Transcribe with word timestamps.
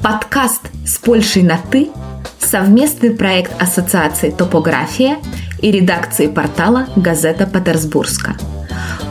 Подкаст 0.00 0.62
с 0.86 0.98
Польшей 0.98 1.42
на 1.42 1.58
«ты»– 1.58 1.90
совместный 2.38 3.10
проект 3.10 3.50
Ассоциации 3.60 4.30
«Топография» 4.30 5.16
и 5.60 5.72
редакции 5.72 6.28
портала 6.28 6.86
«Газета 6.94 7.46
Петербургска». 7.46 8.36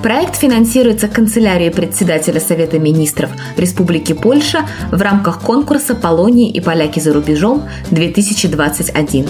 Проект 0.06 0.36
финансируется 0.36 1.08
канцелярией 1.08 1.72
председателя 1.72 2.40
Совета 2.40 2.78
министров 2.78 3.32
Республики 3.58 4.14
Польша 4.14 4.60
в 4.92 5.02
рамках 5.02 5.42
конкурса 5.42 5.96
«Полонии 5.96 6.52
и 6.52 6.62
поляки 6.62 7.00
за 7.00 7.12
рубежом-2021». 7.12 9.28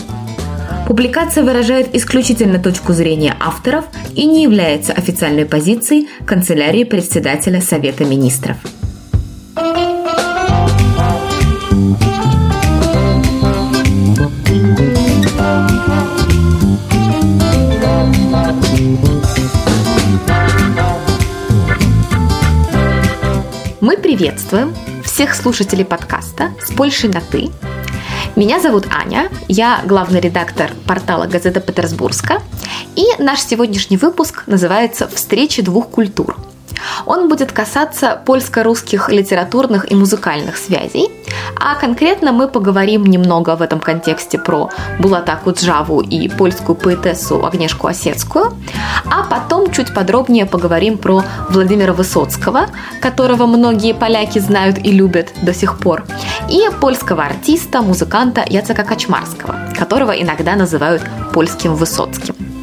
Публикация 0.85 1.45
выражает 1.45 1.95
исключительно 1.95 2.59
точку 2.59 2.91
зрения 2.91 3.37
авторов 3.39 3.85
и 4.15 4.25
не 4.25 4.43
является 4.43 4.91
официальной 4.91 5.45
позицией 5.45 6.09
канцелярии 6.25 6.83
председателя 6.83 7.61
Совета 7.61 8.03
министров. 8.03 8.57
Приветствуем 24.17 24.73
всех 25.03 25.35
слушателей 25.35 25.83
подкаста 25.83 26.53
«С 26.61 26.71
Польшей 26.71 27.09
на 27.09 27.19
«ты». 27.19 27.49
Меня 28.37 28.61
зовут 28.61 28.85
Аня, 28.89 29.29
я 29.49 29.81
главный 29.85 30.21
редактор 30.21 30.71
портала 30.87 31.25
«Газета 31.25 31.59
Петербургска», 31.59 32.41
и 32.95 33.03
наш 33.19 33.41
сегодняшний 33.41 33.97
выпуск 33.97 34.43
называется 34.47 35.09
«Встречи 35.09 35.61
двух 35.61 35.89
культур». 35.89 36.37
Он 37.05 37.29
будет 37.29 37.51
касаться 37.51 38.21
польско-русских 38.25 39.09
литературных 39.09 39.91
и 39.91 39.95
музыкальных 39.95 40.57
связей, 40.57 41.09
а 41.55 41.75
конкретно 41.75 42.31
мы 42.31 42.47
поговорим 42.47 43.05
немного 43.05 43.55
в 43.55 43.61
этом 43.61 43.79
контексте 43.79 44.37
про 44.37 44.69
Булата 44.99 45.39
Куджаву 45.43 46.01
и 46.01 46.27
польскую 46.27 46.75
поэтессу 46.75 47.45
Агнешку 47.45 47.87
Осетскую, 47.87 48.57
а 49.05 49.23
потом 49.23 49.71
чуть 49.71 49.93
подробнее 49.93 50.45
поговорим 50.45 50.97
про 50.97 51.23
Владимира 51.49 51.93
Высоцкого, 51.93 52.67
которого 53.01 53.45
многие 53.45 53.93
поляки 53.93 54.39
знают 54.39 54.77
и 54.77 54.91
любят 54.91 55.29
до 55.43 55.53
сих 55.53 55.79
пор, 55.79 56.03
и 56.49 56.69
польского 56.81 57.23
артиста, 57.23 57.81
музыканта 57.81 58.43
Яцека 58.47 58.83
Качмарского, 58.83 59.55
которого 59.77 60.11
иногда 60.11 60.55
называют 60.55 61.03
польским 61.33 61.75
Высоцким. 61.75 62.54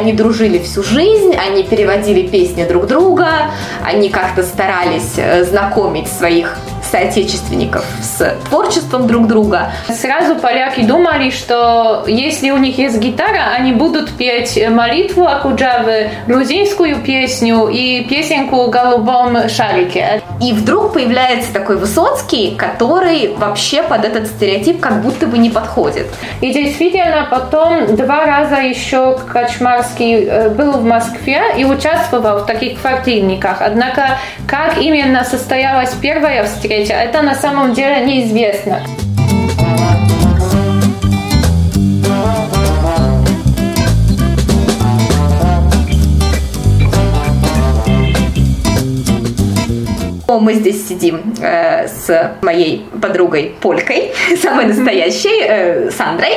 Они 0.00 0.14
дружили 0.14 0.58
всю 0.58 0.82
жизнь, 0.82 1.36
они 1.36 1.62
переводили 1.62 2.26
песни 2.26 2.64
друг 2.64 2.86
друга, 2.86 3.50
они 3.84 4.08
как-то 4.08 4.42
старались 4.42 5.14
э, 5.18 5.44
знакомить 5.44 6.08
своих 6.08 6.56
соотечественников 6.90 7.84
с 8.02 8.36
творчеством 8.48 9.06
друг 9.06 9.26
друга. 9.26 9.72
Сразу 9.88 10.36
поляки 10.36 10.82
думали, 10.82 11.30
что 11.30 12.04
если 12.06 12.50
у 12.50 12.56
них 12.56 12.78
есть 12.78 12.98
гитара, 12.98 13.52
они 13.56 13.72
будут 13.72 14.10
петь 14.10 14.58
молитву 14.70 15.26
Акуджавы, 15.26 16.10
грузинскую 16.26 16.96
песню 16.96 17.68
и 17.68 18.04
песенку 18.04 18.56
о 18.62 18.68
голубом 18.68 19.48
шарике. 19.48 20.22
И 20.40 20.52
вдруг 20.52 20.94
появляется 20.94 21.52
такой 21.52 21.76
Высоцкий, 21.76 22.54
который 22.56 23.34
вообще 23.36 23.82
под 23.82 24.04
этот 24.04 24.26
стереотип 24.26 24.80
как 24.80 25.02
будто 25.02 25.26
бы 25.26 25.38
не 25.38 25.50
подходит. 25.50 26.08
И 26.40 26.52
действительно, 26.52 27.26
потом 27.30 27.96
два 27.96 28.24
раза 28.24 28.56
еще 28.56 29.18
Качмарский 29.30 30.24
э, 30.24 30.50
был 30.50 30.72
в 30.72 30.84
Москве 30.84 31.42
и 31.56 31.64
участвовал 31.64 32.40
в 32.40 32.46
таких 32.46 32.80
квартирниках. 32.80 33.58
Однако, 33.60 34.18
как 34.46 34.78
именно 34.78 35.24
состоялась 35.24 35.92
первая 36.00 36.44
встреча, 36.44 36.79
встреча. 36.80 36.94
Это 36.94 37.22
на 37.22 37.34
самом 37.34 37.74
деле 37.74 38.04
неизвестно. 38.04 38.80
Мы 50.40 50.54
здесь 50.54 50.88
сидим 50.88 51.34
э, 51.40 51.86
с 51.86 52.36
моей 52.40 52.86
подругой 53.02 53.54
Полькой, 53.60 54.12
самой 54.42 54.66
настоящей, 54.66 55.42
э, 55.42 55.90
Сандрой. 55.90 56.32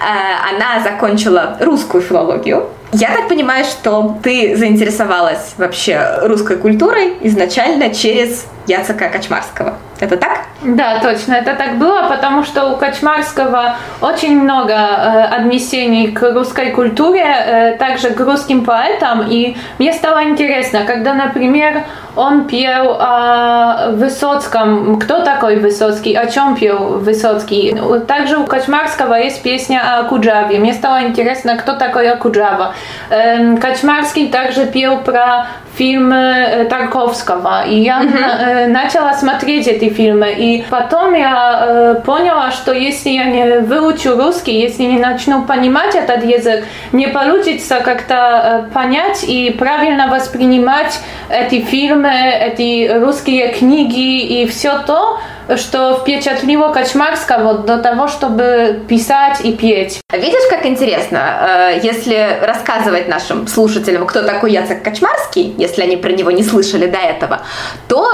Э, 0.00 0.54
она 0.54 0.80
закончила 0.82 1.56
русскую 1.60 2.02
филологию. 2.02 2.68
Я 2.92 3.08
так 3.12 3.28
понимаю, 3.28 3.64
что 3.64 4.18
ты 4.22 4.56
заинтересовалась 4.56 5.54
вообще 5.58 6.20
русской 6.22 6.56
культурой 6.56 7.16
изначально 7.20 7.94
через 7.94 8.46
Яцека 8.66 9.08
Качмарского. 9.08 9.74
Это 10.00 10.16
так? 10.16 10.46
Да, 10.60 10.98
точно, 11.00 11.34
это 11.34 11.54
так 11.54 11.78
было, 11.78 12.08
потому 12.08 12.42
что 12.42 12.66
у 12.72 12.76
Качмарского 12.76 13.76
очень 14.00 14.40
много 14.42 14.72
э, 14.72 15.24
отнесений 15.26 16.10
к 16.10 16.32
русской 16.32 16.72
культуре, 16.72 17.22
э, 17.22 17.76
также 17.78 18.10
к 18.10 18.18
русским 18.20 18.64
поэтам, 18.64 19.24
и 19.28 19.56
мне 19.78 19.92
стало 19.92 20.24
интересно, 20.24 20.80
когда, 20.84 21.14
например, 21.14 21.84
он 22.16 22.48
пел 22.48 22.96
о 22.98 23.92
Высоцком, 23.92 24.98
кто 24.98 25.22
такой 25.22 25.60
Высоцкий, 25.60 26.14
о 26.14 26.26
чем 26.26 26.56
пел 26.56 26.98
Высоцкий. 26.98 27.76
Также 28.08 28.38
у 28.38 28.44
Качмарского 28.44 29.14
есть 29.14 29.40
песня 29.44 29.98
о 29.98 30.02
Куджаве. 30.04 30.58
Мне 30.58 30.72
стало 30.72 31.04
интересно, 31.04 31.56
кто 31.56 31.74
такой 31.74 32.10
Акуджава. 32.10 32.74
Э, 33.10 33.56
Качмарский 33.58 34.28
также 34.28 34.66
пел 34.66 34.98
про 34.98 35.46
фильмы 35.76 36.66
Тарковского, 36.68 37.64
и 37.64 37.76
я 37.76 38.02
mm-hmm. 38.02 38.66
начала 38.66 39.12
смотреть 39.12 39.68
эти 39.68 39.88
фильмы, 39.88 40.32
и 40.32 40.47
потом 40.70 41.14
я 41.14 41.66
э, 41.66 41.94
поняла, 42.04 42.50
что 42.50 42.72
если 42.72 43.10
я 43.10 43.24
не 43.24 43.60
выучу 43.60 44.16
русский, 44.16 44.52
если 44.52 44.84
не 44.84 44.98
начну 44.98 45.44
понимать 45.44 45.94
этот 45.94 46.24
язык, 46.24 46.64
не 46.92 47.08
получится 47.08 47.80
как-то 47.80 48.66
э, 48.68 48.72
понять 48.72 49.24
и 49.24 49.50
правильно 49.50 50.08
воспринимать 50.08 51.00
эти 51.28 51.60
фильмы, 51.60 52.10
эти 52.10 52.90
русские 52.92 53.52
книги 53.52 54.42
и 54.42 54.46
все 54.46 54.78
то, 54.86 55.18
что 55.56 55.98
впечатлило 56.00 56.72
Качмарского 56.72 57.58
до 57.58 57.78
того, 57.78 58.08
чтобы 58.08 58.82
писать 58.88 59.40
и 59.42 59.52
петь. 59.52 60.00
Видишь, 60.12 60.48
как 60.50 60.66
интересно, 60.66 61.72
э, 61.72 61.80
если 61.82 62.38
рассказывать 62.42 63.08
нашим 63.08 63.46
слушателям, 63.46 64.06
кто 64.06 64.22
такой 64.22 64.52
Яцек 64.52 64.82
Качмарский, 64.82 65.54
если 65.56 65.82
они 65.82 65.96
про 65.96 66.10
него 66.10 66.30
не 66.30 66.42
слышали 66.42 66.86
до 66.86 66.98
этого, 66.98 67.40
то 67.88 68.12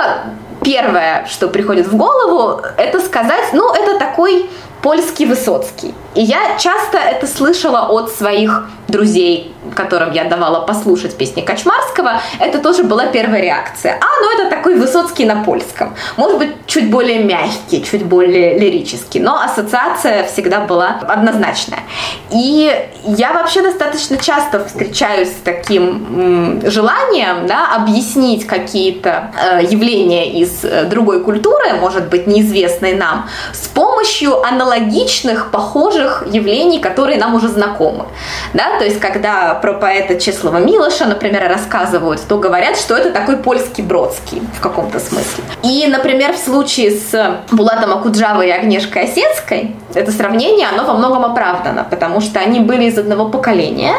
первое, 0.65 1.27
что 1.31 1.49
приходит 1.49 1.87
в 1.87 1.97
голову, 1.97 2.61
это 2.77 3.01
сказать, 3.01 3.53
ну, 3.53 3.73
это 3.73 3.99
такой 3.99 4.49
польский 4.83 5.27
Высоцкий. 5.27 5.95
И 6.15 6.23
я 6.23 6.59
часто 6.59 6.99
это 6.99 7.27
слышала 7.27 7.87
от 7.89 8.11
своих 8.11 8.67
друзей, 8.89 9.53
которым 9.75 10.13
я 10.13 10.25
давала 10.25 10.61
послушать 10.61 11.17
песни 11.17 11.41
Качмарского, 11.41 12.21
это 12.39 12.59
тоже 12.59 12.85
была 12.85 13.07
первая 13.07 13.43
реакция. 13.43 13.99
А, 14.01 14.07
ну 14.21 14.39
это 14.39 14.51
такой 14.51 14.75
Высоцкий 14.75 15.25
на 15.25 15.43
польском. 15.43 15.95
Может 16.17 16.39
быть, 16.39 16.53
чуть 16.67 16.91
более 16.91 17.25
мягкий, 17.25 17.85
чуть 17.85 18.05
более 18.05 18.59
лирический, 18.59 19.21
но 19.21 19.41
ассоциация 19.41 20.25
всегда 20.25 20.61
была 20.61 21.01
однозначная. 21.09 21.81
И 22.31 22.73
я 23.05 23.33
вообще 23.33 23.63
достаточно 23.63 24.17
часто 24.17 24.65
встречаюсь 24.65 25.29
с 25.29 25.43
таким 25.45 26.63
желанием 26.65 27.47
да, 27.47 27.75
объяснить 27.75 28.47
какие-то 28.47 29.33
э, 29.41 29.65
явления 29.65 30.33
из 30.41 30.65
э, 30.65 30.85
другой 30.85 31.23
культуры, 31.23 31.75
может 31.81 32.09
быть, 32.09 32.27
неизвестной 32.27 32.95
нам, 32.95 33.29
с 33.53 33.69
помощью 33.69 34.43
аналогичных, 34.45 35.51
похожих 35.51 36.25
явлений, 36.31 36.79
которые 36.79 37.19
нам 37.19 37.35
уже 37.35 37.49
знакомы. 37.49 38.07
Да? 38.53 38.74
То 38.79 38.85
есть, 38.85 39.01
когда 39.01 39.55
про 39.55 39.75
поэта 39.75 40.21
Чеслова 40.21 40.59
Милоша, 40.59 41.07
например, 41.07 41.49
рассказывают, 41.49 42.21
то 42.29 42.39
говорят, 42.39 42.77
что 42.77 42.97
это 42.97 43.11
такой 43.11 43.37
польский 43.37 43.83
Бродский 43.83 44.43
в 44.57 44.61
каком-то 44.61 44.99
смысле. 45.01 45.45
И, 45.63 45.87
например, 45.87 46.33
в 46.33 46.39
случае 46.39 46.91
с 46.91 47.41
Булатом 47.51 47.93
Акуджавой 47.93 48.49
и 48.49 48.51
Агнешкой 48.51 49.05
Осетской, 49.05 49.77
это 49.95 50.11
сравнение, 50.13 50.69
оно 50.69 50.85
во 50.85 50.95
многом 50.95 51.25
оправдано, 51.25 51.87
потому 51.89 52.21
что 52.21 52.41
они 52.41 52.61
были 52.61 52.85
из 52.85 52.99
одного 52.99 53.29
поколения, 53.29 53.95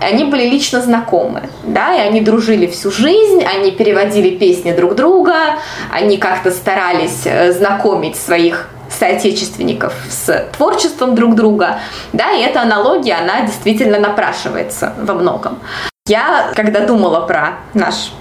они 0.00 0.24
были 0.24 0.48
лично 0.48 0.80
знакомы, 0.80 1.42
да, 1.64 1.94
и 1.94 2.00
они 2.00 2.20
дружили 2.20 2.66
всю 2.66 2.90
жизнь, 2.90 3.44
они 3.44 3.72
переводили 3.72 4.30
песни 4.36 4.72
друг 4.72 4.94
друга, 4.94 5.58
они 5.92 6.18
как-то 6.18 6.50
старались 6.50 7.22
э, 7.24 7.52
знакомить 7.52 8.16
своих 8.16 8.68
соотечественников 8.90 9.94
с 10.08 10.48
творчеством 10.56 11.14
друг 11.14 11.34
друга, 11.34 11.80
да, 12.12 12.32
и 12.32 12.42
эта 12.42 12.62
аналогия, 12.62 13.14
она 13.14 13.42
действительно 13.42 13.98
напрашивается 13.98 14.94
во 14.98 15.14
многом. 15.14 15.58
Я, 16.06 16.52
когда 16.54 16.80
думала 16.86 17.26
про 17.26 17.58
наш 17.74 18.12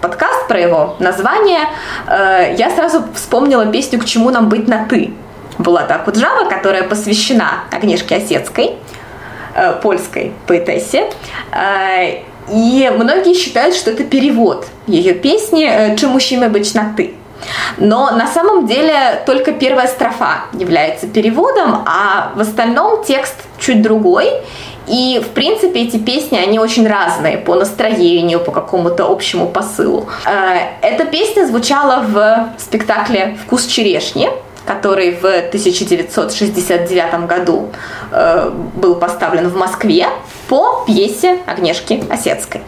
подкаст, 0.00 0.48
про 0.48 0.60
его 0.60 0.96
название, 0.98 1.68
э, 2.06 2.54
я 2.58 2.70
сразу 2.70 3.04
вспомнила 3.14 3.66
песню 3.66 3.98
«К 3.98 4.04
чему 4.04 4.30
нам 4.30 4.48
быть 4.48 4.68
на 4.68 4.84
ты» 4.84 5.12
Булата 5.58 5.96
Акуджава, 5.96 6.48
которая 6.48 6.82
посвящена 6.84 7.64
Агнешке 7.70 8.16
Осетской, 8.16 8.76
э, 9.54 9.72
польской 9.82 10.32
поэтессе. 10.46 11.10
Э, 11.52 12.22
и 12.48 12.92
многие 12.96 13.34
считают, 13.34 13.74
что 13.74 13.90
это 13.90 14.04
перевод 14.04 14.66
ее 14.86 15.14
песни 15.14 15.96
«Чем 15.96 16.10
мужчина 16.10 16.48
быть 16.48 16.74
на 16.74 16.92
ты». 16.96 17.14
Но 17.78 18.10
на 18.10 18.26
самом 18.26 18.66
деле 18.66 19.22
только 19.26 19.52
первая 19.52 19.86
строфа 19.86 20.44
является 20.52 21.06
переводом, 21.06 21.84
а 21.86 22.32
в 22.34 22.40
остальном 22.40 23.04
текст 23.04 23.36
чуть 23.58 23.82
другой. 23.82 24.30
И, 24.88 25.22
в 25.24 25.28
принципе, 25.28 25.82
эти 25.82 25.96
песни, 25.96 26.36
они 26.36 26.58
очень 26.58 26.88
разные 26.88 27.38
по 27.38 27.54
настроению, 27.54 28.40
по 28.40 28.50
какому-то 28.50 29.10
общему 29.10 29.46
посылу. 29.46 30.08
Э, 30.26 30.56
эта 30.82 31.04
песня 31.04 31.46
звучала 31.46 32.02
в 32.02 32.52
спектакле 32.58 33.38
«Вкус 33.44 33.66
черешни», 33.66 34.28
который 34.66 35.12
в 35.12 35.24
1969 35.24 37.26
году 37.26 37.70
э, 38.10 38.50
был 38.74 38.96
поставлен 38.96 39.48
в 39.48 39.56
Москве 39.56 40.08
по 40.48 40.84
пьесе 40.86 41.38
Агнешки 41.46 42.02
Осетской. 42.10 42.62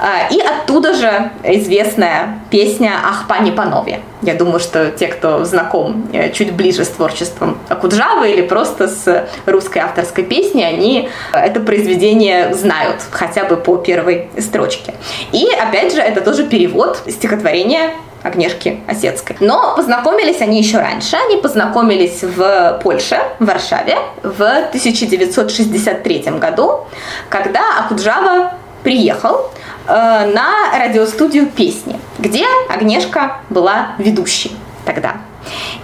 А, 0.00 0.32
и 0.32 0.40
оттуда 0.40 0.94
же 0.94 1.30
известная 1.44 2.40
песня 2.50 2.92
«Ах, 3.04 3.26
пани 3.28 3.50
панове». 3.50 4.00
Я 4.22 4.34
думаю, 4.34 4.60
что 4.60 4.90
те, 4.90 5.08
кто 5.08 5.44
знаком 5.44 6.08
э, 6.12 6.32
чуть 6.32 6.52
ближе 6.52 6.84
с 6.84 6.88
творчеством 6.88 7.58
Акуджавы 7.68 8.30
или 8.30 8.42
просто 8.42 8.88
с 8.88 9.28
русской 9.46 9.78
авторской 9.78 10.24
песней, 10.24 10.64
они 10.64 11.08
это 11.32 11.60
произведение 11.60 12.54
знают 12.54 13.02
хотя 13.10 13.44
бы 13.44 13.56
по 13.56 13.76
первой 13.76 14.28
строчке. 14.38 14.94
И, 15.32 15.48
опять 15.52 15.92
же, 15.94 16.00
это 16.00 16.20
тоже 16.20 16.46
перевод 16.46 16.98
стихотворения 17.08 17.90
Агнешки 18.22 18.80
Осетской. 18.86 19.36
Но 19.40 19.74
познакомились 19.76 20.40
они 20.40 20.58
еще 20.58 20.78
раньше. 20.78 21.16
Они 21.16 21.40
познакомились 21.40 22.22
в 22.22 22.80
Польше, 22.82 23.18
в 23.38 23.46
Варшаве 23.46 23.96
в 24.22 24.40
1963 24.40 26.22
году, 26.38 26.86
когда 27.28 27.60
Акуджава 27.80 28.52
приехал 28.82 29.36
э, 29.36 29.51
на 29.86 30.78
радиостудию 30.78 31.46
песни, 31.46 31.98
где 32.18 32.44
Агнешка 32.68 33.38
была 33.50 33.92
ведущей 33.98 34.52
тогда. 34.84 35.16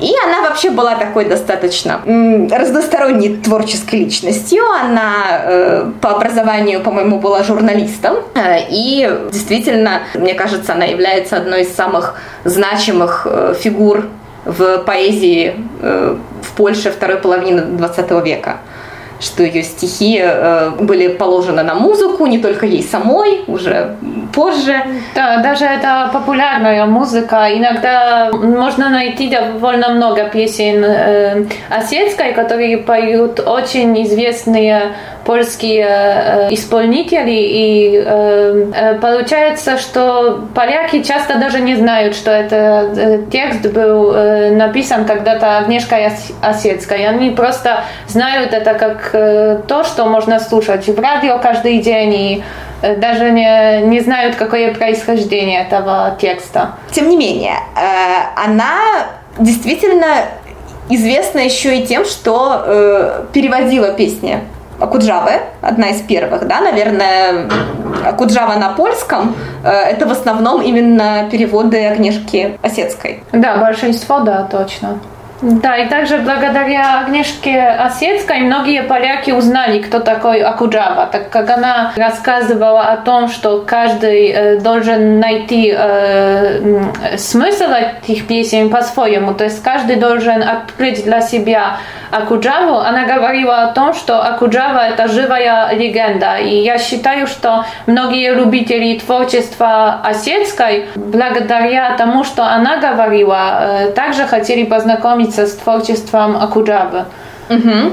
И 0.01 0.13
она 0.25 0.43
вообще 0.43 0.71
была 0.71 0.95
такой 0.95 1.25
достаточно 1.25 2.01
разносторонней 2.51 3.37
творческой 3.37 3.97
личностью. 3.97 4.63
Она 4.65 5.41
э, 5.43 5.93
по 6.01 6.11
образованию, 6.11 6.81
по-моему, 6.81 7.19
была 7.19 7.43
журналистом. 7.43 8.17
Э, 8.35 8.61
и 8.71 9.11
действительно, 9.33 10.03
мне 10.15 10.35
кажется, 10.35 10.75
она 10.75 10.85
является 10.85 11.37
одной 11.37 11.63
из 11.63 11.75
самых 11.75 12.15
значимых 12.45 13.27
э, 13.29 13.55
фигур 13.59 14.07
в 14.45 14.79
поэзии 14.79 15.57
э, 15.83 16.17
в 16.43 16.53
Польше 16.53 16.91
второй 16.93 17.19
половины 17.19 17.63
20 17.63 18.11
века 18.25 18.59
что 19.21 19.43
ее 19.43 19.63
стихи 19.63 20.21
э, 20.23 20.71
были 20.81 21.09
положены 21.09 21.63
на 21.63 21.75
музыку, 21.75 22.27
не 22.27 22.39
только 22.39 22.67
ей 22.67 22.83
самой, 22.83 23.45
уже 23.47 23.97
позже. 24.33 24.77
Да, 25.15 25.39
даже 25.43 25.65
это 25.65 26.11
популярная 26.13 26.87
музыка. 26.87 27.49
Иногда 27.53 28.31
можно 28.33 28.89
найти 28.91 29.29
довольно 29.29 29.91
много 29.91 30.25
песен 30.25 30.85
э, 30.85 31.47
осетской, 31.71 32.33
которые 32.33 32.79
поют 32.79 33.41
очень 33.41 34.03
известные 34.03 34.95
польские 35.29 35.87
э, 35.87 36.49
исполнители, 36.55 37.37
и 37.37 38.03
э, 38.03 38.73
э, 38.75 38.95
получается, 38.95 39.77
что 39.77 40.49
поляки 40.55 41.03
часто 41.03 41.39
даже 41.39 41.61
не 41.61 41.77
знают, 41.77 42.17
что 42.17 42.31
этот 42.31 43.29
текст 43.29 43.67
был 43.67 44.13
написан 44.57 45.05
когда-то 45.05 45.59
Агнешкой 45.59 46.11
Осетской. 46.41 47.07
Они 47.07 47.31
просто 47.31 47.85
знают 48.07 48.55
это 48.55 48.73
как 48.73 49.11
то, 49.67 49.85
что 49.85 50.07
можно 50.07 50.41
слушать 50.41 50.89
в 50.89 50.99
радио 50.99 51.39
каждый 51.39 51.81
день, 51.81 52.15
и 52.15 52.43
даже 52.97 53.31
не, 53.31 53.83
не 53.83 54.01
знают, 54.01 54.37
какое 54.37 54.75
происхождение 54.75 55.61
этого 55.61 56.17
текста. 56.19 56.71
Тем 56.91 57.11
не 57.11 57.19
менее, 57.19 57.57
она 58.35 58.79
действительно 59.39 60.25
известна 60.89 61.41
еще 61.41 61.77
и 61.77 61.87
тем, 61.87 62.07
что 62.07 63.27
переводила 63.35 63.93
песни 63.93 64.41
Акуджавы, 64.81 65.33
одна 65.61 65.91
из 65.91 66.01
первых, 66.03 66.47
да, 66.47 66.61
наверное, 66.61 67.49
Акуджава 68.05 68.55
на 68.55 68.71
польском, 68.71 69.35
э, 69.65 69.69
это 69.69 70.07
в 70.07 70.13
основном 70.13 70.63
именно 70.63 71.29
переводы 71.31 71.85
Агнешки 71.87 72.59
Осетской. 72.63 73.23
Да, 73.33 73.57
большинство, 73.57 74.21
да, 74.21 74.45
точно. 74.45 74.99
Да, 75.41 75.77
и 75.77 75.89
также 75.89 76.19
благодаря 76.19 77.01
Агнешке 77.01 77.61
Осетской 77.61 78.41
многие 78.41 78.83
поляки 78.83 79.31
узнали, 79.31 79.81
кто 79.81 80.01
такой 80.01 80.41
Акуджава, 80.41 81.07
так 81.07 81.31
как 81.31 81.49
она 81.49 81.93
рассказывала 81.97 82.83
о 82.83 82.97
том, 82.97 83.29
что 83.29 83.63
каждый 83.65 84.31
э, 84.31 84.61
должен 84.61 85.21
найти 85.21 85.73
э, 85.77 87.17
смысл 87.17 87.67
этих 87.71 88.27
песен 88.27 88.69
по-своему, 88.69 89.33
то 89.35 89.45
есть 89.45 89.63
каждый 89.63 89.97
должен 89.97 90.43
открыть 90.43 91.05
для 91.05 91.21
себя 91.21 91.77
Акуджаву. 92.11 92.79
Она 92.79 93.05
говорила 93.05 93.63
о 93.63 93.73
том, 93.73 93.95
что 93.95 94.21
Акуджава 94.21 94.89
это 94.89 95.07
живая 95.07 95.73
легенда, 95.75 96.39
и 96.39 96.63
я 96.63 96.79
считаю, 96.79 97.29
что 97.29 97.65
многие 97.87 98.35
любители 98.35 98.99
творчества 98.99 100.01
Осетской, 100.03 100.87
благодаря 100.97 101.97
тому, 101.97 102.25
что 102.25 102.45
она 102.45 102.79
говорила, 102.79 103.59
э, 103.61 103.93
также 103.93 104.27
хотели 104.27 104.65
познакомиться 104.65 105.28
знакомиться 105.29 105.47
с 105.47 105.57
творчеством 105.57 106.37
Акуджавы. 106.37 107.05
Угу. 107.49 107.93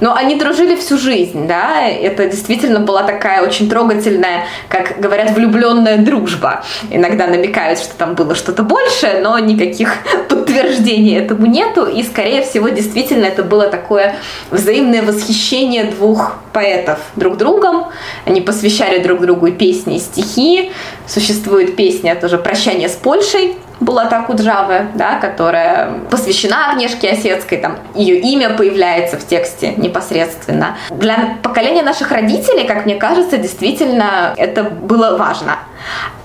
Но 0.00 0.14
они 0.14 0.36
дружили 0.36 0.76
всю 0.76 0.96
жизнь, 0.96 1.46
да, 1.46 1.86
это 1.86 2.26
действительно 2.26 2.80
была 2.80 3.02
такая 3.02 3.42
очень 3.42 3.68
трогательная, 3.68 4.46
как 4.70 4.98
говорят, 4.98 5.32
влюбленная 5.32 5.98
дружба. 5.98 6.64
Иногда 6.90 7.26
намекают, 7.26 7.78
что 7.78 7.94
там 7.94 8.14
было 8.14 8.34
что-то 8.34 8.62
большее, 8.62 9.20
но 9.20 9.38
никаких 9.38 9.94
подтверждений 10.30 11.18
этому 11.18 11.44
нету, 11.46 11.84
и, 11.84 12.02
скорее 12.02 12.42
всего, 12.42 12.70
действительно 12.70 13.26
это 13.26 13.42
было 13.42 13.68
такое 13.68 14.16
взаимное 14.50 15.02
восхищение 15.02 15.84
двух 15.84 16.38
поэтов 16.54 16.98
друг 17.16 17.36
другом. 17.36 17.88
Они 18.24 18.40
посвящали 18.40 19.02
друг 19.02 19.20
другу 19.20 19.52
песни 19.52 19.96
и 19.96 20.00
стихи. 20.00 20.72
Существует 21.06 21.76
песня 21.76 22.14
тоже 22.14 22.38
«Прощание 22.38 22.88
с 22.88 22.94
Польшей», 22.94 23.54
Булата 23.80 24.22
Куджавы, 24.26 24.88
да, 24.94 25.18
которая 25.20 25.90
посвящена 26.10 26.72
Агнешке 26.72 27.10
Осетской, 27.10 27.58
там 27.58 27.76
ее 27.94 28.18
имя 28.18 28.50
появляется 28.50 29.16
в 29.16 29.26
тексте 29.26 29.74
непосредственно. 29.76 30.76
Для 30.90 31.36
поколения 31.42 31.82
наших 31.82 32.10
родителей, 32.10 32.66
как 32.66 32.86
мне 32.86 32.96
кажется, 32.96 33.38
действительно 33.38 34.34
это 34.36 34.64
было 34.64 35.16
важно. 35.16 35.58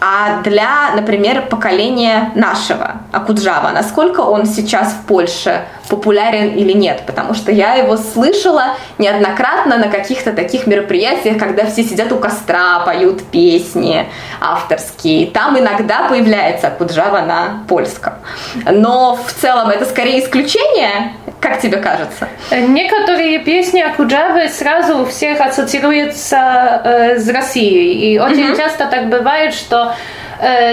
А 0.02 0.42
для, 0.42 0.92
например, 0.96 1.44
поколения 1.44 2.32
нашего 2.36 3.02
Акуджава, 3.12 3.70
насколько 3.70 4.22
он 4.22 4.46
сейчас 4.46 4.92
в 4.94 5.06
Польше 5.06 5.66
популярен 5.94 6.56
или 6.56 6.74
нет? 6.74 7.04
Потому 7.06 7.34
что 7.36 7.52
я 7.52 7.76
его 7.76 7.98
слышала 7.98 8.76
неоднократно 8.98 9.78
на 9.78 9.90
каких-то 9.90 10.34
таких 10.34 10.66
мероприятиях, 10.66 11.38
когда 11.38 11.66
все 11.66 11.84
сидят 11.84 12.12
у 12.12 12.18
костра, 12.18 12.80
поют 12.80 13.24
песни 13.24 14.08
авторские. 14.42 15.28
Там 15.28 15.60
иногда 15.60 16.08
появляется 16.10 16.68
Акуджава 16.68 17.22
на 17.22 17.64
польском. 17.68 18.14
Но 18.66 19.16
в 19.16 19.34
целом 19.34 19.70
это 19.70 19.86
скорее 19.86 20.20
исключение, 20.20 21.14
как 21.40 21.62
тебе 21.62 21.78
кажется? 21.78 22.28
Некоторые 22.52 23.40
песни 23.40 23.82
Акуджавы 23.82 24.50
сразу 24.50 25.00
у 25.00 25.06
всех 25.06 25.42
ассоциируются 25.42 26.82
э, 26.84 27.20
с 27.20 27.30
Россией. 27.30 28.14
И 28.14 28.20
очень 28.20 28.52
mm-hmm. 28.52 28.58
часто 28.58 28.88
так 28.88 29.10
бывает, 29.10 29.54
что 29.54 29.94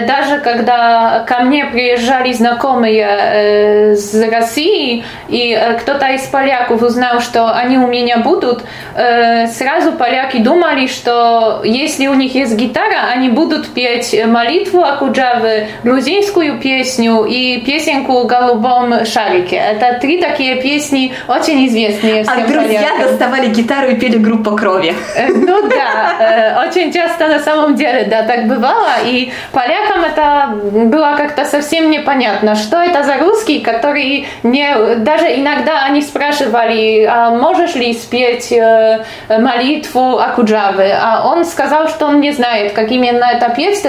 даже 0.06 0.38
когда 0.38 1.24
ко 1.26 1.40
мне 1.40 1.66
приезжали 1.66 2.32
знакомые 2.32 3.06
э, 3.06 3.94
с 3.94 4.14
России, 4.30 5.04
и 5.28 5.52
э, 5.52 5.74
кто-то 5.74 6.06
из 6.08 6.22
поляков 6.22 6.82
узнал, 6.82 7.20
что 7.20 7.52
они 7.54 7.78
у 7.78 7.86
меня 7.86 8.18
будут, 8.18 8.62
сразу 8.94 9.92
поляки 9.92 10.38
думали, 10.38 10.86
что 10.86 11.62
если 11.64 12.06
у 12.08 12.14
них 12.14 12.34
есть 12.34 12.56
гитара, 12.56 13.10
они 13.12 13.28
будут 13.28 13.68
петь 13.68 14.14
молитву 14.26 14.82
Акуджавы, 14.82 15.68
грузинскую 15.84 16.58
песню 16.58 17.24
и 17.24 17.60
песенку 17.60 18.20
о 18.20 18.24
голубом 18.24 19.04
шарике. 19.06 19.56
Это 19.56 19.98
три 20.00 20.18
такие 20.18 20.56
песни, 20.56 21.12
очень 21.28 21.66
известные 21.66 22.24
всем 22.24 22.44
А 22.44 22.46
друзья 22.46 22.80
полякам. 22.80 23.02
доставали 23.02 23.46
гитару 23.48 23.90
и 23.90 23.94
пели 23.94 24.18
группа 24.18 24.56
крови. 24.56 24.94
Ну 25.28 25.68
да, 25.68 26.64
очень 26.66 26.92
часто 26.92 27.28
на 27.28 27.38
самом 27.38 27.76
деле, 27.76 28.04
да, 28.04 28.22
так 28.22 28.46
бывало, 28.46 28.90
и 29.04 29.32
полякам 29.60 30.04
это 30.04 30.86
было 30.86 31.14
как-то 31.16 31.44
совсем 31.44 31.90
непонятно, 31.90 32.54
что 32.54 32.78
это 32.78 33.02
за 33.02 33.18
русский, 33.18 33.60
который 33.60 34.26
не, 34.42 34.96
даже 34.96 35.26
иногда 35.26 35.84
они 35.84 36.00
спрашивали, 36.00 37.04
а 37.04 37.30
можешь 37.30 37.74
ли 37.74 37.92
спеть 37.92 38.52
э, 38.52 39.04
молитву 39.28 40.18
Акуджавы, 40.18 40.90
а 40.92 41.26
он 41.26 41.44
сказал, 41.44 41.88
что 41.88 42.06
он 42.06 42.20
не 42.20 42.32
знает, 42.32 42.72
как 42.72 42.90
именно 42.90 43.24
это 43.24 43.50
петь, 43.50 43.82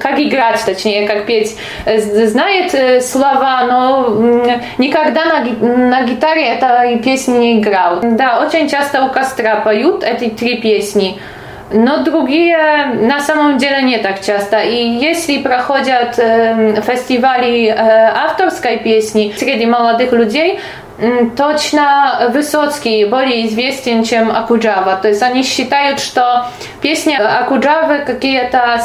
как 0.00 0.20
играть, 0.20 0.62
точнее, 0.64 1.08
как 1.08 1.26
петь, 1.26 1.56
знает 1.84 3.04
слова, 3.04 3.64
но 3.64 4.08
никогда 4.78 5.24
на, 5.24 5.40
на 5.88 6.02
гитаре 6.02 6.46
этой 6.46 6.98
песни 6.98 7.38
не 7.38 7.60
играл. 7.60 8.00
Да, 8.02 8.40
очень 8.40 8.68
часто 8.68 9.04
у 9.04 9.08
костра 9.10 9.56
поют 9.56 10.04
эти 10.04 10.28
три 10.28 10.58
песни 10.58 11.20
но 11.72 12.04
другие 12.04 12.86
на 12.94 13.20
самом 13.20 13.58
деле 13.58 13.82
не 13.82 13.98
так 13.98 14.20
часто. 14.20 14.60
И 14.60 14.76
если 14.76 15.38
проходят 15.38 16.18
э, 16.18 16.80
фестивали 16.82 17.66
э, 17.66 17.74
авторской 17.74 18.78
песни 18.78 19.34
среди 19.36 19.66
молодых 19.66 20.12
людей, 20.12 20.60
точно 21.36 22.30
Высоцкий 22.32 23.04
более 23.04 23.46
известен, 23.46 24.04
чем 24.04 24.30
Акуджава. 24.30 24.98
То 25.00 25.08
есть 25.08 25.22
они 25.22 25.42
считают, 25.42 26.00
что 26.00 26.46
песни 26.80 27.14
Акуджавы 27.14 28.00
какие-то 28.00 28.80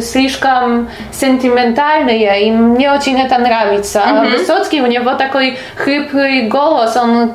слишком 0.00 0.88
сентиментальные, 1.12 2.48
и 2.48 2.50
мне 2.50 2.92
очень 2.92 3.18
это 3.20 3.38
нравится. 3.38 4.02
А 4.04 4.24
mm-hmm. 4.24 4.38
Высоцкий, 4.38 4.80
у 4.82 4.86
него 4.86 5.14
такой 5.14 5.58
хриплый 5.76 6.48
голос, 6.48 6.96
он 6.96 7.32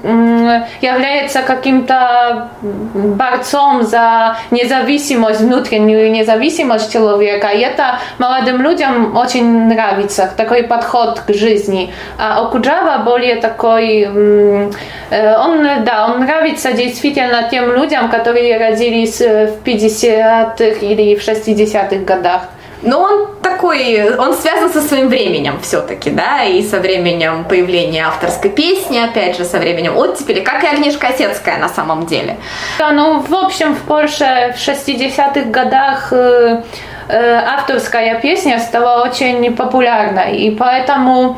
является 0.82 1.42
каким-то 1.42 2.50
борцом 2.62 3.84
за 3.84 4.38
независимость, 4.52 5.42
внутреннюю 5.42 6.12
независимость 6.12 6.92
человека, 6.92 7.48
и 7.48 7.60
это 7.62 8.00
молодым 8.18 8.62
людям 8.62 9.16
очень 9.16 9.68
нравится, 9.68 10.32
такой 10.36 10.64
подход 10.64 11.22
к 11.22 11.34
жизни. 11.34 11.94
А 12.18 12.42
Акуджава 12.42 13.04
более 13.04 13.38
такой 13.38 14.02
Э, 14.02 14.11
он, 14.12 15.84
да, 15.84 16.08
он 16.12 16.22
нравится 16.22 16.74
действительно 16.74 17.48
тем 17.50 17.74
людям, 17.74 18.10
которые 18.10 18.58
родились 18.58 19.22
э, 19.22 19.48
в 19.48 19.68
50-х 19.68 20.86
или 20.86 21.16
в 21.16 21.28
60-х 21.28 21.98
годах. 22.06 22.42
Но 22.84 23.02
он 23.02 23.28
такой, 23.42 24.16
он 24.16 24.34
связан 24.34 24.72
со 24.72 24.82
своим 24.82 25.10
временем 25.10 25.60
все-таки, 25.62 26.10
да, 26.10 26.44
и 26.44 26.64
со 26.64 26.80
временем 26.80 27.46
появления 27.46 28.08
авторской 28.08 28.50
песни, 28.50 28.98
опять 28.98 29.38
же, 29.38 29.46
со 29.46 29.60
временем 29.60 29.98
оттепели, 29.98 30.40
как 30.40 30.64
и 30.64 30.68
Агнешка 30.68 31.08
Осетская 31.08 31.58
на 31.58 31.70
самом 31.70 32.08
деле. 32.08 32.38
Да, 32.80 32.92
ну, 32.92 33.20
в 33.20 33.36
общем, 33.36 33.76
в 33.76 33.82
Польше 33.82 34.56
в 34.56 34.60
60-х 34.60 35.42
годах 35.52 36.12
э, 36.12 36.64
э, 37.08 37.36
авторская 37.36 38.20
песня 38.20 38.60
стала 38.60 39.04
очень 39.04 39.56
популярной, 39.56 40.38
и 40.38 40.52
поэтому 40.56 41.38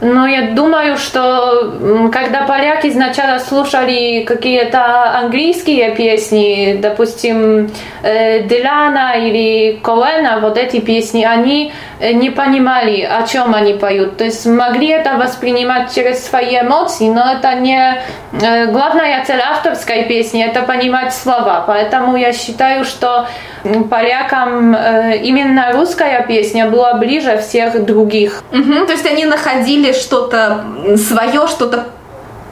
но 0.00 0.26
я 0.26 0.50
думаю, 0.50 0.96
что 0.96 2.08
когда 2.12 2.42
поляки 2.42 2.90
сначала 2.90 3.38
слушали 3.38 4.24
какие-то 4.24 5.18
английские 5.18 5.94
песни, 5.94 6.78
допустим, 6.80 7.70
э, 8.02 8.42
Дилана 8.42 9.14
или 9.16 9.78
Коэна, 9.82 10.40
вот 10.40 10.58
эти 10.58 10.80
песни, 10.80 11.24
они 11.24 11.72
э, 12.00 12.12
не 12.12 12.30
понимали, 12.30 13.02
о 13.02 13.26
чем 13.26 13.54
они 13.54 13.74
поют. 13.74 14.16
То 14.16 14.24
есть 14.24 14.46
могли 14.46 14.88
это 14.88 15.16
воспринимать 15.16 15.94
через 15.94 16.26
свои 16.26 16.58
эмоции, 16.60 17.08
но 17.08 17.32
это 17.32 17.54
не 17.54 18.02
э, 18.32 18.66
главная 18.66 19.24
цель 19.24 19.40
авторской 19.40 20.04
песни, 20.04 20.44
это 20.44 20.62
понимать 20.62 21.14
слова. 21.14 21.64
Поэтому 21.66 22.16
я 22.16 22.32
считаю, 22.32 22.84
что 22.84 23.26
полякам 23.90 24.74
именно 24.74 25.72
русская 25.72 26.24
песня 26.26 26.68
была 26.68 26.94
ближе 26.94 27.38
всех 27.38 27.84
других. 27.84 28.42
Угу, 28.52 28.86
то 28.86 28.92
есть 28.92 29.06
они 29.06 29.24
находили 29.24 29.92
что-то 29.92 30.64
свое, 30.96 31.46
что-то 31.46 31.86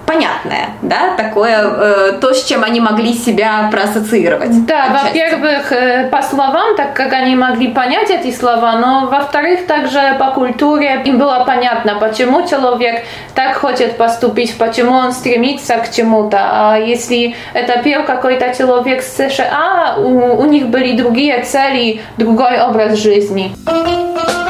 понятное, 0.06 0.70
да, 0.92 1.16
такое, 1.16 1.58
э, 1.58 2.12
то, 2.20 2.34
с 2.34 2.44
чем 2.44 2.64
они 2.64 2.80
могли 2.80 3.14
себя 3.14 3.68
проассоциировать. 3.70 4.66
Да, 4.66 5.02
во-первых, 5.02 5.72
э, 5.72 6.08
по 6.10 6.22
словам, 6.22 6.76
так 6.76 6.92
как 6.94 7.12
они 7.12 7.34
могли 7.36 7.68
понять 7.68 8.10
эти 8.10 8.30
слова, 8.34 8.72
но 8.72 9.08
во-вторых, 9.10 9.66
также 9.66 10.00
по 10.18 10.30
культуре 10.32 11.02
им 11.04 11.18
было 11.18 11.44
понятно, 11.46 11.94
почему 11.94 12.46
человек 12.46 13.04
так 13.34 13.56
хочет 13.56 13.96
поступить, 13.96 14.58
почему 14.58 14.92
он 14.92 15.12
стремится 15.12 15.76
к 15.76 15.90
чему-то. 15.90 16.38
А 16.38 16.76
если 16.76 17.34
это 17.54 17.82
пел 17.82 18.04
какой-то 18.04 18.54
человек 18.58 19.02
с 19.02 19.16
США, 19.16 19.94
у, 19.98 20.42
у 20.42 20.44
них 20.44 20.66
были 20.66 20.96
другие 20.96 21.42
цели, 21.42 22.00
другой 22.18 22.60
образ 22.60 22.98
жизни. 22.98 23.52
Э, 23.66 24.41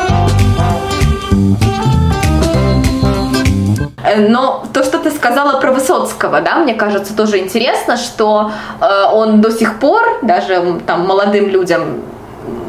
но 4.16 4.64
то, 4.72 4.82
что 4.82 4.98
ты 4.98 5.10
сказала 5.10 5.60
про 5.60 5.72
Высоцкого, 5.72 6.40
да, 6.40 6.56
мне 6.56 6.74
кажется, 6.74 7.16
тоже 7.16 7.38
интересно, 7.38 7.96
что 7.96 8.52
э, 8.80 8.84
он 9.12 9.40
до 9.40 9.50
сих 9.50 9.78
пор, 9.78 10.02
даже 10.22 10.80
там 10.86 11.06
молодым 11.06 11.48
людям, 11.48 12.02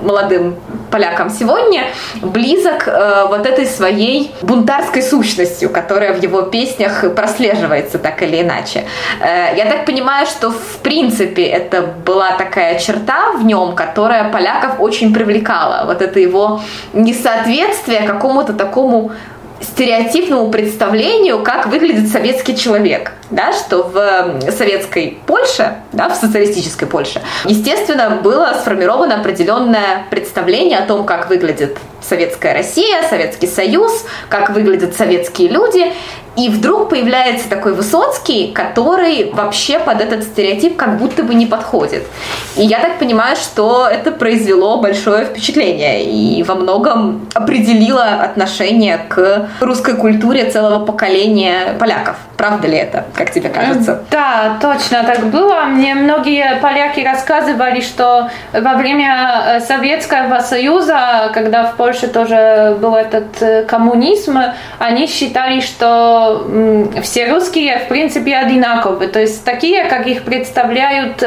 молодым 0.04 0.56
полякам 0.92 1.30
сегодня, 1.32 1.86
близок 2.22 2.88
э, 2.88 3.26
вот 3.28 3.48
этой 3.48 3.66
своей 3.66 4.32
бунтарской 4.44 5.02
сущностью, 5.02 5.70
которая 5.70 6.14
в 6.14 6.22
его 6.22 6.44
песнях 6.44 7.16
прослеживается 7.16 7.98
так 7.98 8.22
или 8.22 8.42
иначе. 8.42 8.84
Э, 9.20 9.58
я 9.58 9.66
так 9.66 9.86
понимаю, 9.86 10.28
что 10.28 10.52
в 10.52 10.78
принципе 10.84 11.44
это 11.44 11.82
была 11.82 12.34
такая 12.34 12.78
черта 12.80 13.32
в 13.32 13.44
нем, 13.44 13.74
которая 13.76 14.32
поляков 14.32 14.80
очень 14.80 15.14
привлекала. 15.14 15.86
Вот 15.86 16.02
это 16.04 16.20
его 16.20 16.62
несоответствие 16.94 18.02
какому-то 18.02 18.54
такому 18.54 19.12
стереотипному 19.64 20.50
представлению, 20.52 21.44
как 21.44 21.68
выглядит 21.68 22.12
советский 22.12 22.58
человек, 22.58 23.14
да, 23.32 23.52
что 23.54 23.84
в 23.84 24.52
советской 24.52 25.20
Польше, 25.26 25.76
да, 25.92 26.10
в 26.10 26.16
социалистической 26.16 26.88
Польше, 26.88 27.22
естественно, 27.46 28.20
было 28.24 28.56
сформировано 28.60 29.20
определенное 29.20 30.06
представление 30.10 30.80
о 30.80 30.86
том, 30.86 31.06
как 31.06 31.30
выглядит 31.30 31.78
советская 32.02 32.54
Россия, 32.54 33.02
Советский 33.10 33.48
Союз, 33.48 34.06
как 34.30 34.50
выглядят 34.50 34.96
советские 34.96 35.50
люди, 35.50 35.94
и 36.36 36.50
вдруг 36.50 36.90
появляется 36.90 37.50
такой 37.50 37.74
Высоцкий, 37.74 38.52
который 38.54 39.32
вообще 39.34 39.80
под 39.80 40.02
этот 40.02 40.24
стереотип 40.24 40.76
как 40.76 40.98
будто 40.98 41.24
бы 41.24 41.36
не 41.36 41.46
подходит. 41.46 42.04
И 42.56 42.64
я 42.64 42.80
так 42.80 43.00
понимаю, 43.00 43.36
что 43.36 43.88
это 43.88 44.12
произвело 44.12 44.78
большое 44.78 45.26
впечатление 45.26 46.06
и 46.06 46.44
во 46.44 46.56
многом 46.56 47.28
определило 47.34 48.06
отношение 48.06 48.98
к 49.10 49.50
русской 49.60 49.96
культуре 49.96 50.50
целого 50.50 50.84
поколения 50.86 51.76
поляков. 51.80 52.16
Правда 52.38 52.68
ли 52.68 52.78
это, 52.78 53.06
как 53.14 53.32
тебе 53.32 53.50
кажется? 53.50 54.04
Да, 54.12 54.58
точно 54.60 55.04
так 55.04 55.28
было. 55.28 55.64
Мне 55.66 55.96
многие 55.96 56.60
поляки 56.60 57.00
рассказывали, 57.00 57.80
что 57.80 58.30
во 58.52 58.74
время 58.74 59.44
э, 59.46 59.60
Советского 59.62 60.40
Союза, 60.40 61.32
когда 61.34 61.64
в 61.64 61.76
Польше 61.76 62.08
тоже 62.08 62.78
был 62.82 62.96
этот 62.96 63.42
э, 63.42 63.64
коммунизм, 63.64 64.38
они 64.80 65.08
считали, 65.08 65.62
что 65.62 66.23
все 67.02 67.28
русские 67.32 67.80
в 67.80 67.88
принципе 67.88 68.36
одинаковые, 68.36 69.10
то 69.10 69.20
есть 69.20 69.44
такие, 69.44 69.86
как 69.86 70.08
их 70.08 70.24
представляют 70.24 71.24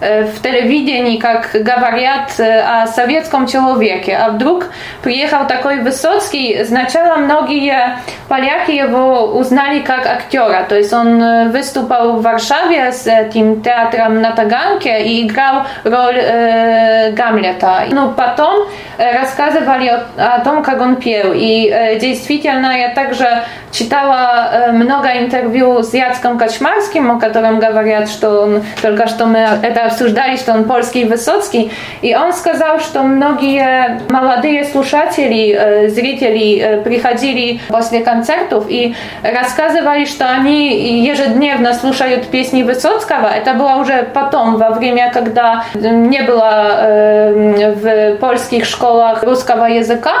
э, 0.00 0.24
в 0.24 0.42
телевидении, 0.42 1.18
как 1.18 1.50
говорят 1.54 2.38
о 2.38 2.86
советском 2.86 3.46
человеке. 3.46 4.16
А 4.16 4.30
вдруг 4.30 4.66
приехал 5.02 5.46
такой 5.46 5.80
Высоцкий, 5.80 6.64
сначала 6.64 7.16
многие 7.16 7.98
поляки 8.28 8.72
его 8.72 9.24
узнали 9.38 9.80
как 9.80 10.06
актер, 10.06 10.36
актера. 10.36 10.64
То 10.68 10.76
есть 10.76 10.92
он 10.92 11.22
э, 11.22 11.48
выступал 11.48 12.16
в 12.16 12.22
Варшаве 12.22 12.92
с 12.92 13.06
этим 13.06 13.62
театром 13.62 14.20
на 14.20 14.32
Таганке 14.32 15.02
и 15.02 15.26
играл 15.26 15.66
роль 15.84 16.18
э, 16.18 17.12
Гамлета. 17.12 17.84
Ну, 17.90 18.12
потом 18.12 18.68
э, 18.98 19.12
рассказывали 19.18 19.88
о, 19.88 20.06
о 20.16 20.40
том, 20.40 20.62
как 20.62 20.80
он 20.80 20.96
пел. 20.96 21.32
И 21.34 21.68
э, 21.68 21.98
действительно, 21.98 22.76
я 22.78 22.88
также 22.90 23.44
читала 23.72 24.48
э, 24.52 24.72
много 24.72 25.08
интервью 25.18 25.82
с 25.82 25.92
Яцком 25.94 26.38
Качмарским, 26.38 27.10
о 27.10 27.20
котором 27.20 27.58
говорят, 27.58 28.08
что 28.08 28.42
он, 28.42 28.62
только 28.82 29.06
что 29.06 29.26
мы 29.26 29.38
это 29.38 29.85
обсуждали, 29.86 30.36
что 30.36 30.52
он 30.52 30.64
польский 30.64 31.04
Высоцкий. 31.04 31.70
И 32.02 32.14
он 32.14 32.32
сказал, 32.32 32.80
что 32.80 33.02
многие 33.02 34.00
молодые 34.08 34.64
слушатели, 34.64 35.52
э, 35.52 35.88
зрители 35.88 36.60
э, 36.60 36.80
приходили 36.82 37.60
после 37.68 38.00
концертов 38.00 38.66
и 38.68 38.94
рассказывали, 39.22 40.04
что 40.04 40.28
они 40.28 41.04
ежедневно 41.04 41.74
слушают 41.74 42.26
песни 42.26 42.62
Высоцкого. 42.62 43.26
Это 43.26 43.54
было 43.54 43.76
уже 43.76 44.08
потом, 44.14 44.56
во 44.56 44.70
время, 44.70 45.10
когда 45.12 45.64
не 45.74 46.22
было 46.22 46.78
э, 46.78 47.72
в 47.72 48.16
польских 48.18 48.64
школах 48.64 49.22
русского 49.22 49.66
языка. 49.66 50.12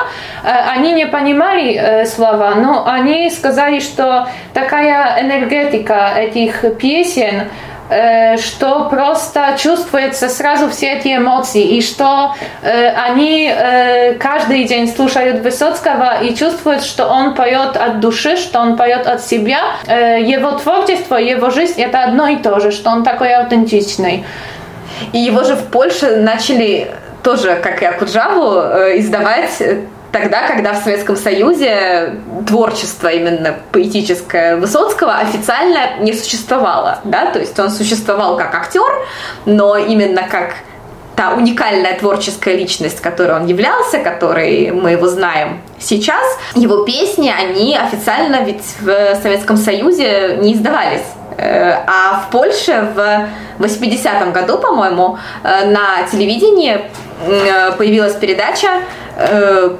Они 0.44 0.92
не 0.92 1.06
понимали 1.06 2.04
слова, 2.04 2.54
но 2.54 2.86
они 2.86 3.30
сказали, 3.30 3.80
что 3.80 4.28
такая 4.54 5.22
энергетика 5.22 6.12
этих 6.16 6.64
песен 6.78 7.48
что 8.38 8.88
просто 8.88 9.56
чувствуется 9.58 10.28
сразу 10.28 10.68
все 10.68 10.94
эти 10.94 11.16
эмоции, 11.16 11.62
и 11.62 11.82
что 11.82 12.34
э, 12.62 12.88
они 12.90 13.48
э, 13.48 14.14
каждый 14.14 14.64
день 14.64 14.88
слушают 14.88 15.42
Высоцкого 15.42 16.22
и 16.22 16.34
чувствуют, 16.34 16.82
что 16.82 17.06
он 17.06 17.34
поет 17.34 17.76
от 17.76 18.00
души, 18.00 18.36
что 18.36 18.60
он 18.60 18.76
поет 18.76 19.06
от 19.06 19.24
себя. 19.24 19.60
Его 19.86 20.52
творчество, 20.52 21.16
его 21.16 21.50
жизнь— 21.50 21.80
это 21.82 22.04
одно 22.04 22.28
и 22.28 22.36
то 22.36 22.60
же, 22.60 22.70
что 22.70 22.90
он 22.90 23.04
такой 23.04 23.34
аутентичный. 23.34 24.24
И 25.12 25.18
его 25.18 25.44
же 25.44 25.54
в 25.54 25.66
Польше 25.66 26.16
начали 26.16 26.90
тоже, 27.22 27.56
как 27.62 27.82
и 27.82 27.84
Акуджаву, 27.84 28.60
издавать 28.98 29.62
тогда, 30.20 30.46
когда 30.46 30.72
в 30.72 30.82
Советском 30.82 31.16
Союзе 31.16 32.14
творчество 32.46 33.08
именно 33.08 33.54
поэтическое 33.72 34.56
Высоцкого 34.56 35.16
официально 35.16 35.98
не 36.00 36.14
существовало, 36.14 37.00
да, 37.04 37.30
то 37.30 37.38
есть 37.38 37.58
он 37.58 37.70
существовал 37.70 38.38
как 38.38 38.54
актер, 38.54 39.06
но 39.44 39.76
именно 39.76 40.22
как 40.22 40.54
та 41.16 41.34
уникальная 41.34 41.98
творческая 41.98 42.56
личность, 42.56 43.00
которой 43.00 43.36
он 43.36 43.46
являлся, 43.46 43.98
которой 43.98 44.70
мы 44.70 44.92
его 44.92 45.06
знаем 45.06 45.60
сейчас, 45.78 46.24
его 46.54 46.84
песни, 46.84 47.30
они 47.30 47.76
официально 47.76 48.42
ведь 48.44 48.64
в 48.80 49.16
Советском 49.22 49.56
Союзе 49.56 50.38
не 50.40 50.54
издавались. 50.54 51.04
Э, 51.36 51.82
а 51.86 52.20
в 52.20 52.30
Польше 52.30 52.88
в 52.94 53.62
80-м 53.62 54.32
году, 54.32 54.58
по-моему, 54.58 55.18
э, 55.42 55.66
на 55.70 56.02
телевидении 56.10 56.80
э, 57.26 57.72
появилась 57.72 58.14
передача 58.14 58.68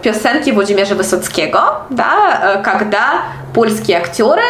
песенки 0.00 0.48
Владимира 0.48 0.94
Высоцкого, 0.94 1.82
да, 1.90 2.62
когда 2.64 3.24
польские 3.52 3.98
актеры 3.98 4.40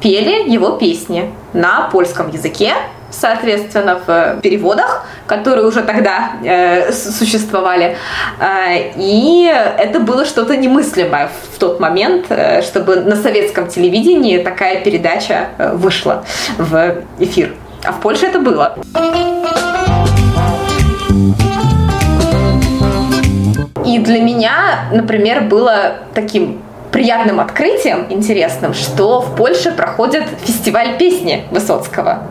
пели 0.00 0.48
его 0.48 0.76
песни 0.76 1.34
на 1.52 1.88
польском 1.90 2.30
языке, 2.30 2.74
соответственно, 3.10 4.00
в 4.06 4.40
переводах, 4.40 5.06
которые 5.26 5.66
уже 5.66 5.82
тогда 5.82 6.32
э, 6.44 6.92
существовали. 6.92 7.96
Э, 8.40 8.92
и 8.96 9.52
это 9.78 10.00
было 10.00 10.24
что-то 10.24 10.56
немыслимое 10.56 11.30
в 11.54 11.58
тот 11.58 11.80
момент, 11.80 12.26
э, 12.28 12.62
чтобы 12.62 12.96
на 12.96 13.16
советском 13.16 13.68
телевидении 13.68 14.38
такая 14.38 14.82
передача 14.82 15.48
э, 15.58 15.74
вышла 15.74 16.24
в 16.58 16.94
эфир. 17.18 17.54
А 17.84 17.92
в 17.92 18.00
Польше 18.00 18.26
это 18.26 18.40
было. 18.40 18.76
И 23.84 23.98
для 23.98 24.20
меня, 24.20 24.88
например, 24.92 25.42
было 25.42 25.94
таким 26.14 26.62
приятным 26.92 27.40
открытием, 27.40 28.06
интересным, 28.10 28.74
что 28.74 29.20
в 29.20 29.36
Польше 29.36 29.72
проходит 29.72 30.24
фестиваль 30.44 30.98
песни 30.98 31.44
Высоцкого. 31.50 32.22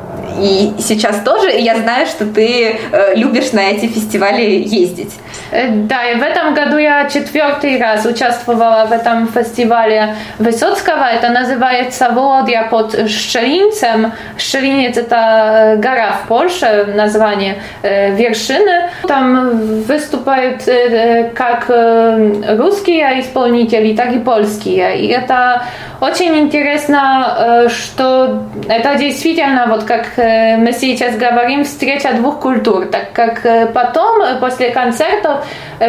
И 0.41 0.73
сейчас 0.79 1.21
тоже, 1.23 1.51
и 1.51 1.61
я 1.61 1.75
знаю, 1.77 2.05
что 2.05 2.25
ты 2.25 2.77
э, 2.91 3.15
любишь 3.15 3.51
на 3.51 3.61
эти 3.61 3.87
фестивали 3.87 4.41
ездить. 4.41 5.13
Э, 5.51 5.69
да, 5.69 6.09
и 6.11 6.15
в 6.15 6.21
этом 6.23 6.53
году 6.53 6.77
я 6.77 7.09
четвертый 7.09 7.79
раз 7.79 8.05
участвовала 8.05 8.85
в 8.89 8.91
этом 8.91 9.27
фестивале 9.27 10.15
Высоцкого. 10.37 11.03
Это 11.03 11.29
называется 11.29 12.09
Володья 12.11 12.67
под 12.69 13.09
Szczelinцем. 13.09 14.13
Szczeliniec– 14.37 14.93
это 14.97 15.75
гора 15.77 16.11
в 16.23 16.27
Польше, 16.27 16.93
название 16.95 17.61
э, 17.81 18.15
вершины. 18.15 18.89
Там 19.07 19.81
выступают 19.83 20.67
э, 20.67 21.31
как 21.33 21.65
э, 21.69 22.55
русские 22.57 23.21
исполнители, 23.21 23.95
так 23.95 24.13
и 24.13 24.19
польские. 24.19 24.99
И 25.01 25.07
это 25.07 25.63
очень 26.01 26.37
интересно, 26.37 27.35
э, 27.37 27.69
что 27.69 28.43
это 28.67 28.95
действительно, 28.95 29.65
вот 29.67 29.83
как 29.83 30.07
э, 30.17 30.18
мы 30.19 30.73
сейчас 30.73 31.15
говорим, 31.15 31.63
встреча 31.63 32.13
двух 32.13 32.39
культур, 32.39 32.85
так 32.87 33.13
как 33.13 33.45
э, 33.45 33.67
потом, 33.67 34.39
после 34.39 34.69
концертов, 34.69 35.45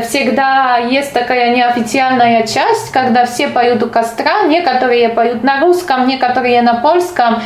всегда 0.08 0.78
есть 0.78 1.12
такая 1.12 1.54
неофициальная 1.54 2.46
часть, 2.46 2.92
когда 2.92 3.26
все 3.26 3.48
поют 3.48 3.82
у 3.82 3.88
костра, 3.88 4.44
некоторые 4.44 5.08
поют 5.08 5.42
на 5.42 5.60
русском, 5.60 6.06
некоторые 6.06 6.62
на 6.62 6.74
польском. 6.74 7.42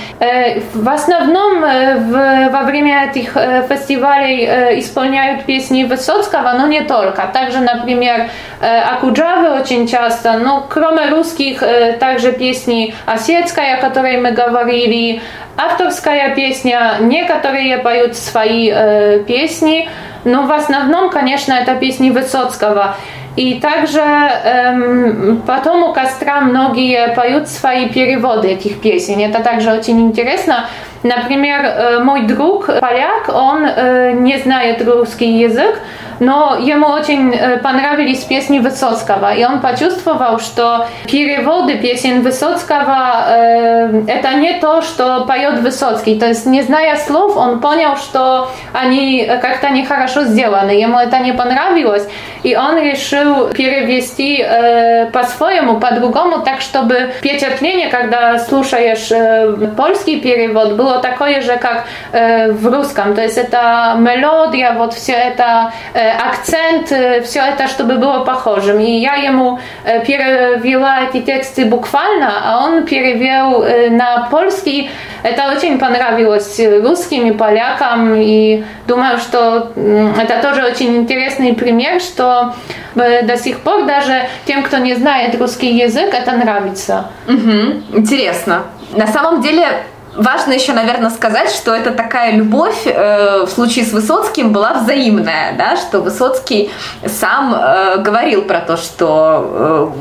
В 0.74 0.88
основном 0.88 1.62
во 1.62 2.62
время 2.64 3.08
этих 3.08 3.32
фестивалей 3.68 4.78
исполняют 4.78 5.44
песни 5.44 5.84
Высоцкого, 5.84 6.52
но 6.52 6.66
не 6.66 6.82
только. 6.82 7.26
Также, 7.32 7.60
например, 7.60 8.28
Акуджавы 8.60 9.58
очень 9.60 9.88
часто, 9.88 10.34
но 10.34 10.66
кроме 10.68 11.08
русских, 11.08 11.62
также 11.98 12.32
песни, 12.32 12.94
осетская, 13.06 13.78
о 13.78 13.80
которой 13.80 14.18
мы 14.18 14.32
говорили, 14.32 15.22
авторская 15.56 16.34
песня, 16.34 16.96
некоторые 17.00 17.78
поют 17.78 18.16
свои 18.16 18.70
э, 18.72 19.24
песни, 19.26 19.88
но 20.24 20.42
в 20.42 20.52
основном, 20.52 21.10
конечно, 21.10 21.52
это 21.52 21.74
песни 21.74 22.10
Высоцкого. 22.10 22.96
И 23.36 23.58
также 23.58 24.00
эм, 24.00 25.42
потом 25.44 25.82
у 25.82 25.92
костра 25.92 26.40
многие 26.40 27.08
поют 27.14 27.48
свои 27.48 27.88
переводы 27.88 28.48
этих 28.48 28.80
песен. 28.80 29.18
Это 29.18 29.42
также 29.42 29.72
очень 29.72 30.00
интересно. 30.00 30.66
Например, 31.02 31.64
э, 31.64 31.98
мой 31.98 32.22
друг 32.26 32.66
поляк, 32.66 33.28
он 33.28 33.66
э, 33.66 34.12
не 34.12 34.38
знает 34.38 34.86
русский 34.86 35.38
язык, 35.38 35.80
но 36.20 36.56
ему 36.60 36.86
очень 36.86 37.32
э, 37.32 37.58
понравились 37.58 38.24
песни 38.24 38.58
Высоцкого, 38.58 39.34
и 39.34 39.44
он 39.44 39.60
почувствовал, 39.60 40.38
что 40.38 40.86
переводы 41.06 41.76
песен 41.76 42.22
Высоцкого 42.22 43.24
э, 43.28 44.02
это 44.06 44.34
не 44.34 44.54
то, 44.60 44.82
что 44.82 45.24
поет 45.26 45.60
Высоцкий. 45.60 46.18
То 46.18 46.28
есть, 46.28 46.46
не 46.46 46.62
зная 46.62 46.96
слов, 46.96 47.36
он 47.36 47.60
понял, 47.60 47.96
что 47.96 48.50
они 48.72 49.28
как-то 49.40 49.70
нехорошо 49.70 50.24
сделаны, 50.24 50.70
ему 50.70 50.98
это 50.98 51.18
не 51.18 51.32
понравилось, 51.32 52.08
и 52.42 52.56
он 52.56 52.78
решил 52.78 53.48
перевести 53.48 54.40
э, 54.40 55.06
по-своему, 55.06 55.80
по-другому, 55.80 56.40
так 56.40 56.60
чтобы 56.60 57.12
впечатление, 57.18 57.88
когда 57.88 58.38
слушаешь 58.38 59.10
э, 59.10 59.70
польский 59.76 60.20
перевод, 60.20 60.74
было 60.74 61.00
такое 61.00 61.40
же, 61.40 61.56
как 61.56 61.84
э, 62.12 62.52
в 62.52 62.66
русском. 62.66 63.14
То 63.14 63.22
есть 63.22 63.38
это 63.38 63.96
мелодия, 63.98 64.74
вот 64.74 64.94
все 64.94 65.12
это 65.12 65.72
э, 65.94 66.03
акцент, 66.12 66.86
все 67.24 67.40
это, 67.40 67.68
чтобы 67.68 67.94
было 67.94 68.24
похожим. 68.24 68.78
И 68.80 68.90
я 68.98 69.14
ему 69.14 69.58
перевела 69.84 71.02
эти 71.02 71.20
тексты 71.20 71.64
буквально, 71.64 72.32
а 72.44 72.64
он 72.64 72.84
перевел 72.84 73.64
на 73.90 74.28
польский. 74.30 74.90
Это 75.22 75.50
очень 75.50 75.78
понравилось 75.78 76.60
русским 76.82 77.26
и 77.26 77.32
полякам, 77.32 78.14
и 78.14 78.64
думаю, 78.86 79.18
что 79.18 79.72
это 79.74 80.42
тоже 80.42 80.64
очень 80.64 80.96
интересный 80.96 81.54
пример, 81.54 82.00
что 82.00 82.54
до 82.94 83.36
сих 83.36 83.60
пор 83.60 83.86
даже 83.86 84.28
тем, 84.44 84.62
кто 84.62 84.78
не 84.78 84.94
знает 84.94 85.38
русский 85.40 85.74
язык, 85.74 86.12
это 86.12 86.32
нравится. 86.32 87.06
Угу. 87.26 87.98
Интересно. 87.98 88.64
На 88.92 89.06
самом 89.06 89.40
деле 89.40 89.66
Важно 90.16 90.52
еще, 90.52 90.72
наверное, 90.72 91.10
сказать, 91.10 91.50
что 91.50 91.74
это 91.74 91.90
такая 91.90 92.32
любовь 92.32 92.86
э, 92.86 93.44
в 93.46 93.50
случае 93.50 93.84
с 93.84 93.92
Высоцким 93.92 94.52
была 94.52 94.74
взаимная, 94.74 95.56
да, 95.58 95.76
что 95.76 96.00
Высоцкий 96.00 96.70
сам 97.06 97.52
э, 97.54 97.98
говорил 97.98 98.42
про 98.42 98.60
то, 98.60 98.76
что 98.76 99.92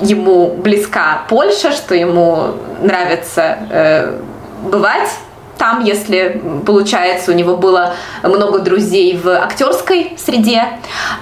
э, 0.00 0.06
ему 0.06 0.54
близка 0.54 1.22
Польша, 1.28 1.72
что 1.72 1.96
ему 1.96 2.54
нравится 2.80 3.58
э, 3.70 4.20
бывать 4.62 5.10
там, 5.60 5.84
если 5.84 6.40
получается, 6.64 7.32
у 7.32 7.34
него 7.34 7.54
было 7.54 7.94
много 8.22 8.60
друзей 8.60 9.14
в 9.14 9.28
актерской 9.28 10.14
среде, 10.16 10.64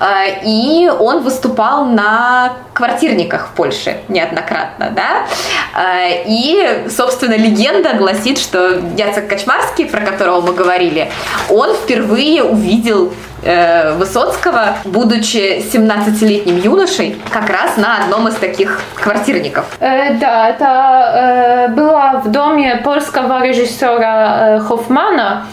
э, 0.00 0.44
и 0.44 0.88
он 0.88 1.22
выступал 1.24 1.86
на 1.86 2.52
квартирниках 2.72 3.48
в 3.48 3.56
Польше 3.56 3.96
неоднократно, 4.06 4.92
да, 4.94 5.26
э, 5.74 6.22
и, 6.28 6.84
собственно, 6.88 7.36
легенда 7.36 7.94
гласит, 7.94 8.38
что 8.38 8.80
Яцек 8.96 9.28
Качмарский, 9.28 9.86
про 9.86 10.02
которого 10.02 10.40
мы 10.40 10.52
говорили, 10.52 11.10
он 11.50 11.74
впервые 11.74 12.44
увидел 12.44 13.12
э, 13.42 13.92
Высоцкого, 13.94 14.76
будучи 14.84 15.62
17-летним 15.72 16.58
юношей, 16.58 17.20
как 17.32 17.48
раз 17.50 17.76
на 17.76 17.98
одном 18.04 18.28
из 18.28 18.34
таких 18.34 18.80
квартирников. 18.94 19.64
Э, 19.80 20.14
да, 20.14 20.48
это 20.48 21.68
э, 21.68 21.74
было 21.74 22.22
в 22.24 22.30
доме 22.30 22.80
польского 22.84 23.44
режиссера 23.44 24.56
э, 24.56 24.60
Хоффмана. 24.60 25.46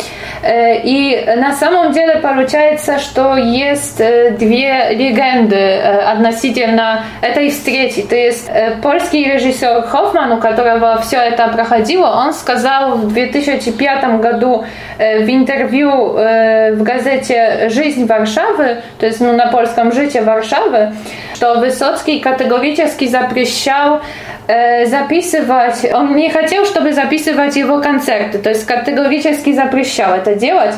Э, 0.46 0.80
и 0.84 1.26
на 1.38 1.54
самом 1.54 1.92
деле 1.92 2.18
получается, 2.18 3.00
что 3.00 3.36
есть 3.36 4.00
э, 4.00 4.30
две 4.38 4.92
легенды 4.92 5.56
э, 5.56 5.98
относительно 6.02 7.04
этой 7.22 7.50
встречи. 7.50 8.04
То 8.04 8.16
есть 8.16 8.48
польский 8.84 9.24
режиссер 9.24 9.82
Хоффман, 9.88 10.34
у 10.34 10.38
которого 10.38 11.02
все 11.02 11.18
это 11.18 11.48
проходило, 11.48 12.08
он 12.08 12.34
сказал 12.34 12.98
в 12.98 13.12
2005 13.12 14.20
году 14.20 14.66
в 14.98 15.30
интервью 15.30 15.92
в 16.14 16.84
газете 16.84 17.70
«Жизнь 17.70 18.06
Варшавы», 18.06 18.82
то 19.00 19.06
есть 19.06 19.20
ну, 19.20 19.34
на 19.34 19.48
польском 19.48 19.92
«Житие 19.92 20.24
Варшавы», 20.24 20.94
что 21.34 21.56
Высоцкий 21.56 22.20
категорически 22.20 23.08
запрещал 23.08 24.02
записывать, 24.86 25.92
он 25.92 26.16
не 26.16 26.30
хотел, 26.30 26.66
чтобы 26.66 26.94
записывать 26.94 27.56
его 27.56 27.82
концерты, 27.82 28.38
то 28.38 28.50
есть 28.50 28.66
категорически 28.66 29.54
запрещал 29.54 30.14
это 30.14 30.35
делать. 30.36 30.76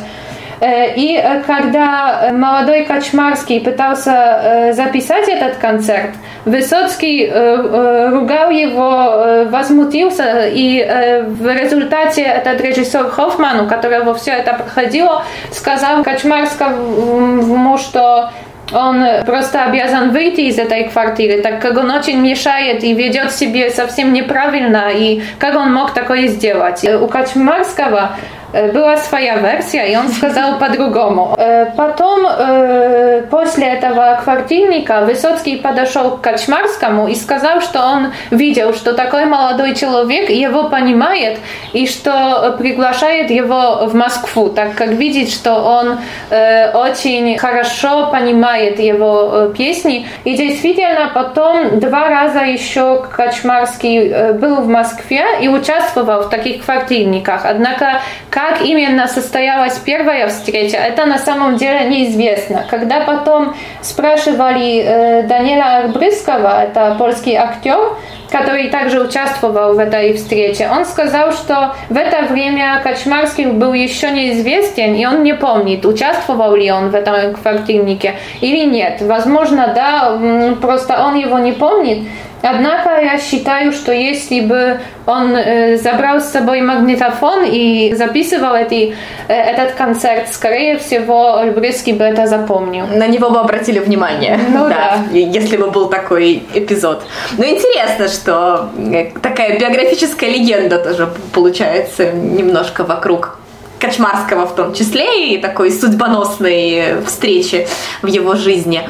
Э, 0.60 0.96
и 0.96 1.22
когда 1.46 2.32
молодой 2.34 2.86
Качмарский 2.86 3.62
пытался 3.62 4.72
записать 4.74 5.28
этот 5.28 5.58
концерт, 5.58 6.12
Высоцкий 6.46 7.30
ругал 7.30 8.50
его, 8.50 9.46
возмутился, 9.50 10.48
и 10.48 10.82
в 11.28 11.46
результате 11.54 12.22
этот 12.22 12.62
режиссер 12.62 13.10
Хоффман, 13.10 13.66
у 13.66 13.68
которого 13.68 14.14
все 14.16 14.32
это 14.32 14.54
проходило, 14.54 15.26
сказал 15.52 16.04
Качмарскому, 16.04 17.78
что 17.78 18.32
он 18.74 19.04
просто 19.26 19.64
обязан 19.66 20.12
выйти 20.12 20.42
из 20.42 20.58
этой 20.58 20.86
квартиры, 20.86 21.42
так 21.42 21.62
как 21.62 21.78
он 21.78 21.90
очень 21.90 22.20
мешает 22.20 22.84
и 22.84 22.94
ведет 22.94 23.32
себя 23.32 23.70
совсем 23.70 24.14
неправильно, 24.14 24.90
и 24.94 25.22
как 25.40 25.56
он 25.56 25.74
мог 25.74 25.94
такое 25.94 26.28
сделать. 26.28 26.84
У 26.84 27.08
Качмарского 27.08 28.18
Э, 28.54 28.72
была 28.72 28.96
своя 28.98 29.38
версия, 29.38 29.92
и 29.92 29.96
он 29.98 30.08
сказал 30.10 30.58
по-другому. 30.58 31.36
Э, 31.38 31.66
потом, 31.76 32.26
э, 32.26 33.24
после 33.30 33.68
этого 33.68 34.20
квартирника, 34.24 35.02
Высоцкий 35.02 35.58
подошел 35.58 36.12
к 36.12 36.22
Качмарскому 36.22 37.08
и 37.08 37.16
сказал, 37.16 37.62
что 37.62 37.82
он 37.82 38.14
видел, 38.32 38.74
что 38.74 38.94
такой 38.94 39.26
молодой 39.26 39.76
человек 39.76 40.30
его 40.30 40.70
понимает, 40.70 41.40
и 41.74 41.88
что 41.88 42.56
приглашает 42.58 43.32
его 43.32 43.86
в 43.86 43.94
Москву, 43.94 44.50
так 44.50 44.76
как 44.76 44.90
видит, 44.90 45.30
что 45.30 45.56
он 45.56 46.00
очень 46.30 47.38
хорошо 47.38 48.10
понимает 48.12 48.80
его 48.80 49.50
песни. 49.58 50.08
И 50.24 50.36
действительно, 50.36 51.12
потом 51.14 51.80
два 51.80 52.10
раза 52.10 52.42
еще 52.42 53.04
Качмарский 53.16 54.34
был 54.34 54.56
в 54.58 54.68
Москве 54.68 55.24
и 55.42 55.48
участвовал 55.50 56.22
в 56.24 56.30
таких 56.30 56.64
квартирниках. 56.66 57.42
Однако, 57.44 58.02
как 58.38 58.62
именно 58.62 59.08
состоялась 59.08 59.80
первая 59.80 60.28
встреча, 60.28 60.78
это 60.78 61.08
на 61.08 61.18
самом 61.18 61.58
деле 61.58 61.86
неизвестно. 61.90 62.68
Когда 62.70 63.00
потом 63.00 63.56
спрашивали 63.82 64.84
э, 64.84 65.24
Даниэла 65.24 65.78
Арбрыскова, 65.78 66.66
это 66.66 66.96
польский 67.00 67.34
актер, 67.36 67.98
который 68.30 68.70
также 68.70 69.02
участвовал 69.02 69.74
в 69.74 69.80
этой 69.80 70.14
встрече, 70.14 70.70
он 70.70 70.86
сказал, 70.86 71.32
что 71.32 71.76
в 71.90 71.98
это 71.98 72.32
время 72.32 72.82
Качмарский 72.84 73.46
был 73.48 73.74
еще 73.74 74.12
неизвестен, 74.12 74.96
и 74.96 75.06
он 75.06 75.24
не 75.24 75.34
помнит, 75.34 75.86
участвовал 75.86 76.56
ли 76.56 76.72
он 76.72 76.90
в 76.90 76.96
этом 76.96 77.34
квартирнике 77.36 78.16
или 78.42 78.66
нет. 78.66 79.02
Возможно, 79.02 79.72
да, 79.74 80.56
просто 80.62 81.04
он 81.04 81.16
его 81.16 81.40
не 81.40 81.54
помнит, 81.54 82.08
Однако 82.42 83.02
я 83.02 83.18
считаю, 83.18 83.72
что 83.72 83.92
если 83.92 84.42
бы 84.42 84.80
он 85.06 85.36
э, 85.36 85.78
забрал 85.78 86.20
с 86.20 86.26
собой 86.26 86.62
магнитофон 86.62 87.46
и 87.46 87.94
записывал 87.96 88.54
эти, 88.54 88.96
э, 89.28 89.34
этот 89.34 89.74
концерт, 89.74 90.30
скорее 90.32 90.78
всего, 90.78 91.38
Ольбрыский 91.38 91.94
бы 91.94 92.04
это 92.04 92.28
запомнил. 92.28 92.86
На 92.88 93.08
него 93.08 93.30
бы 93.30 93.40
обратили 93.40 93.80
внимание. 93.80 94.40
Ну 94.50 94.70
да. 94.70 95.00
да. 95.12 95.18
Если 95.18 95.58
бы 95.58 95.72
был 95.72 95.90
такой 95.90 96.44
эпизод. 96.54 97.04
Но 97.38 97.46
интересно, 97.46 98.08
что 98.18 98.70
э, 98.78 99.12
такая 99.22 99.60
биографическая 99.60 100.30
легенда 100.30 100.80
тоже 100.80 101.10
получается 101.34 102.12
немножко 102.12 102.84
вокруг 102.84 103.38
Качмарского 103.80 104.48
в 104.48 104.56
том 104.56 104.74
числе, 104.74 105.36
и 105.36 105.38
такой 105.38 105.72
судьбоносной 105.72 107.04
встречи 107.06 107.68
в 108.02 108.08
его 108.08 108.36
жизни. 108.36 108.90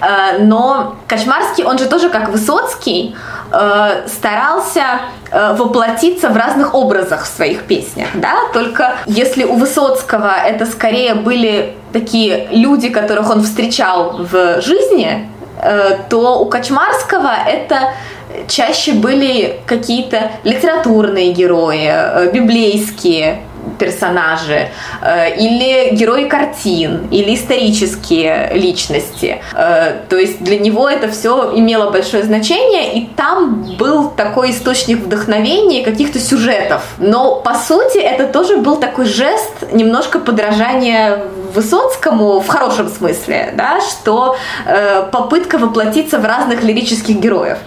Э, 0.00 0.38
но 0.40 0.96
Качмарский, 1.08 1.64
он 1.64 1.78
же 1.78 1.86
тоже 1.86 2.10
как 2.10 2.28
Высоцкий, 2.28 3.16
э, 3.50 4.08
старался 4.08 5.00
воплотиться 5.32 6.28
в 6.28 6.36
разных 6.36 6.74
образах 6.74 7.24
в 7.24 7.26
своих 7.26 7.64
песнях, 7.64 8.08
да, 8.14 8.36
только 8.52 8.94
если 9.06 9.42
у 9.42 9.56
Высоцкого 9.56 10.32
это 10.32 10.66
скорее 10.66 11.14
были 11.14 11.74
такие 11.92 12.46
люди, 12.52 12.90
которых 12.90 13.28
он 13.28 13.42
встречал 13.42 14.18
в 14.18 14.60
жизни, 14.60 15.28
то 16.08 16.40
у 16.40 16.46
Качмарского 16.46 17.32
это 17.46 17.94
чаще 18.48 18.92
были 18.92 19.60
какие-то 19.66 20.32
литературные 20.44 21.32
герои, 21.32 22.30
библейские 22.32 23.42
персонажи, 23.78 24.68
э, 25.02 25.36
или 25.36 25.94
герои 25.94 26.24
картин, 26.24 27.08
или 27.10 27.34
исторические 27.34 28.50
личности. 28.54 29.40
Э, 29.54 30.02
то 30.08 30.16
есть 30.16 30.42
для 30.42 30.58
него 30.58 30.88
это 30.88 31.08
все 31.08 31.52
имело 31.54 31.90
большое 31.90 32.22
значение, 32.22 32.94
и 32.94 33.06
там 33.06 33.76
был 33.78 34.10
такой 34.10 34.50
источник 34.50 34.98
вдохновения 34.98 35.84
каких-то 35.84 36.18
сюжетов. 36.18 36.82
Но 36.98 37.36
по 37.36 37.54
сути 37.54 37.98
это 37.98 38.26
тоже 38.26 38.56
был 38.58 38.76
такой 38.76 39.06
жест 39.06 39.72
немножко 39.72 40.18
подражания 40.18 41.22
Высоцкому 41.56 42.40
в 42.40 42.48
хорошем 42.48 42.88
смысле, 42.88 43.54
да, 43.56 43.80
что 43.80 44.36
э, 44.66 45.08
попытка 45.10 45.56
воплотиться 45.56 46.18
в 46.18 46.24
разных 46.24 46.62
лирических 46.62 47.16
героев. 47.16 47.58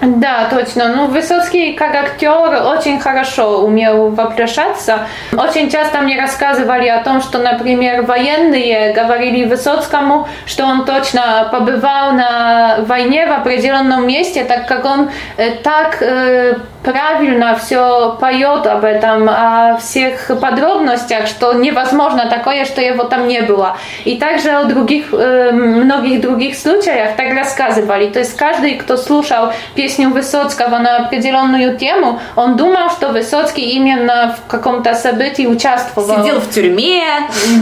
Да, 0.00 0.48
точно. 0.50 0.88
Ну, 0.88 1.06
Высоцкий 1.08 1.74
как 1.74 1.94
актер 1.94 2.62
очень 2.64 2.98
хорошо 2.98 3.60
умел 3.60 4.08
воплощаться. 4.10 5.06
Очень 5.32 5.70
часто 5.70 6.00
мне 6.00 6.18
рассказывали 6.18 6.88
о 6.88 7.02
том, 7.02 7.20
что, 7.20 7.38
например, 7.38 8.02
военные 8.02 8.94
говорили 8.94 9.44
Высоцкому, 9.44 10.26
что 10.46 10.64
он 10.64 10.86
точно 10.86 11.48
побывал 11.52 12.12
на 12.12 12.78
войне 12.86 13.26
в 13.26 13.32
определенном 13.32 14.06
месте, 14.06 14.44
так 14.44 14.66
как 14.66 14.86
он 14.86 15.10
э, 15.36 15.50
так 15.62 16.00
э, 16.00 16.54
правильно 16.82 17.56
все 17.56 18.16
поет 18.18 18.66
об 18.66 18.84
этом, 18.84 19.28
о 19.28 19.76
всех 19.76 20.30
подробностях, 20.40 21.26
что 21.26 21.52
невозможно 21.52 22.26
такое, 22.30 22.64
что 22.64 22.80
его 22.80 23.04
там 23.04 23.28
не 23.28 23.42
было. 23.42 23.76
И 24.06 24.16
также 24.16 24.50
о 24.50 24.64
других, 24.64 25.12
э, 25.12 25.50
многих 25.52 26.22
других 26.22 26.56
случаях 26.56 27.16
так 27.16 27.34
рассказывали. 27.34 28.08
То 28.08 28.20
есть 28.20 28.34
каждый, 28.34 28.76
кто 28.76 28.96
слушал 28.96 29.52
песню 29.74 29.89
Высоцкого 29.98 30.78
на 30.78 30.96
определенную 30.98 31.76
тему, 31.76 32.20
он 32.36 32.56
думал, 32.56 32.90
что 32.90 33.08
Высоцкий 33.08 33.62
именно 33.62 34.36
в 34.36 34.50
каком-то 34.50 34.94
событии 34.94 35.46
участвовал. 35.46 36.24
Сидел 36.24 36.40
в 36.40 36.50
тюрьме. 36.50 37.04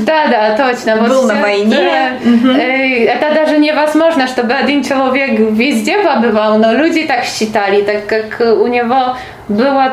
Да, 0.02 0.26
да, 0.28 0.56
точно. 0.56 0.96
Был 0.96 1.22
вот 1.22 1.32
на 1.32 1.40
войне. 1.40 2.18
Угу. 2.24 2.50
Это 2.50 3.34
даже 3.34 3.58
невозможно, 3.58 4.26
чтобы 4.26 4.54
один 4.54 4.82
человек 4.82 5.38
везде 5.38 5.98
побывал, 5.98 6.58
но 6.58 6.72
люди 6.72 7.04
так 7.04 7.24
считали, 7.24 7.82
так 7.82 8.06
как 8.06 8.40
у 8.40 8.66
него 8.66 9.16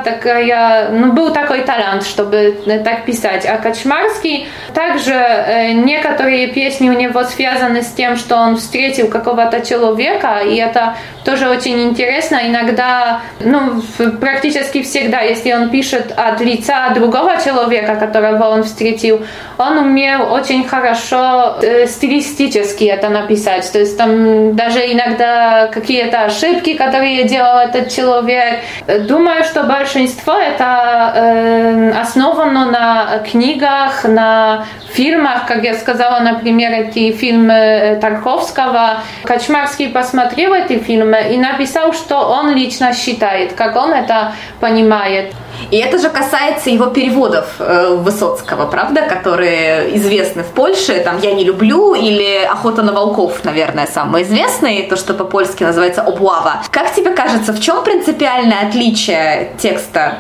такая, 0.04 0.90
ну, 0.90 1.14
был 1.14 1.32
такой 1.32 1.62
талант, 1.62 2.04
чтобы 2.04 2.58
так 2.84 3.06
писать. 3.06 3.46
А 3.46 3.58
Качмарский 3.58 4.48
также 4.74 5.14
э, 5.14 5.72
некоторые 5.72 6.48
песни 6.48 6.90
у 6.90 6.94
него 6.94 7.24
связаны 7.24 7.82
с 7.82 7.92
тем, 7.92 8.18
что 8.18 8.36
он 8.36 8.58
встретил 8.58 9.08
какого-то 9.08 9.66
человека, 9.66 10.42
и 10.46 10.56
это 10.56 10.96
тоже 11.24 11.50
очень 11.50 11.82
интересно. 11.82 12.42
Иногда, 12.44 13.22
ну, 13.40 13.82
практически 14.20 14.84
всегда, 14.84 15.22
если 15.22 15.54
он 15.54 15.70
пишет 15.70 16.14
от 16.16 16.42
лица 16.42 16.90
другого 16.90 17.38
человека, 17.44 17.96
которого 17.96 18.50
он 18.50 18.64
встретил, 18.64 19.26
он 19.58 19.78
умел 19.78 20.34
очень 20.34 20.68
хорошо 20.68 21.56
э, 21.62 21.88
стилистически 21.88 22.84
это 22.84 23.10
написать. 23.10 23.72
То 23.72 23.80
есть 23.80 23.98
там 23.98 24.56
даже 24.56 24.80
иногда 24.80 25.68
какие-то 25.68 26.26
ошибки, 26.26 26.74
которые 26.74 27.24
делал 27.24 27.60
этот 27.60 27.90
человек, 27.90 28.60
Думаю, 29.08 29.45
что 29.46 29.64
большинство 29.64 30.34
это 30.34 31.14
э, 31.16 31.92
основано 31.92 32.66
на 32.66 33.20
книгах, 33.20 34.04
на 34.04 34.66
фильмах, 34.92 35.46
как 35.48 35.64
я 35.64 35.74
сказала, 35.76 36.20
например, 36.20 36.72
эти 36.72 37.12
фильмы 37.12 37.54
э, 37.54 37.96
Тарковского. 38.02 39.04
Качмарский 39.24 39.90
посмотрел 39.90 40.54
эти 40.54 40.80
фильмы 40.80 41.30
и 41.32 41.38
написал, 41.38 41.94
что 41.94 42.18
он 42.18 42.54
лично 42.54 42.94
считает, 42.94 43.54
как 43.54 43.76
он 43.76 43.94
это 43.94 44.34
понимает. 44.60 45.34
И 45.72 45.78
это 45.78 45.98
же 46.00 46.10
касается 46.10 46.70
его 46.70 46.88
переводов 46.88 47.46
э, 47.60 47.96
Высоцкого, 47.96 48.66
правда, 48.66 49.02
которые 49.02 49.96
известны 49.98 50.44
в 50.44 50.48
Польше, 50.48 51.02
там 51.04 51.20
«Я 51.20 51.34
не 51.34 51.44
люблю» 51.44 51.96
или 51.96 52.44
«Охота 52.44 52.82
на 52.84 52.92
волков», 52.94 53.44
наверное, 53.44 53.88
самый 53.88 54.24
известный, 54.24 54.84
то, 54.84 54.96
что 54.96 55.14
по-польски 55.14 55.64
называется 55.64 56.02
«Облава». 56.02 56.62
Как 56.72 56.94
тебе 56.94 57.12
кажется, 57.12 57.54
в 57.54 57.60
чем 57.60 57.84
принципиальное 57.84 58.68
отличие 58.68 59.54
текста 59.58 60.20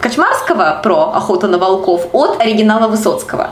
Качмарского 0.00 0.80
про 0.82 1.12
«Охоту 1.14 1.48
на 1.48 1.58
волков» 1.58 2.06
от 2.12 2.40
оригинала 2.40 2.88
Высоцкого? 2.88 3.50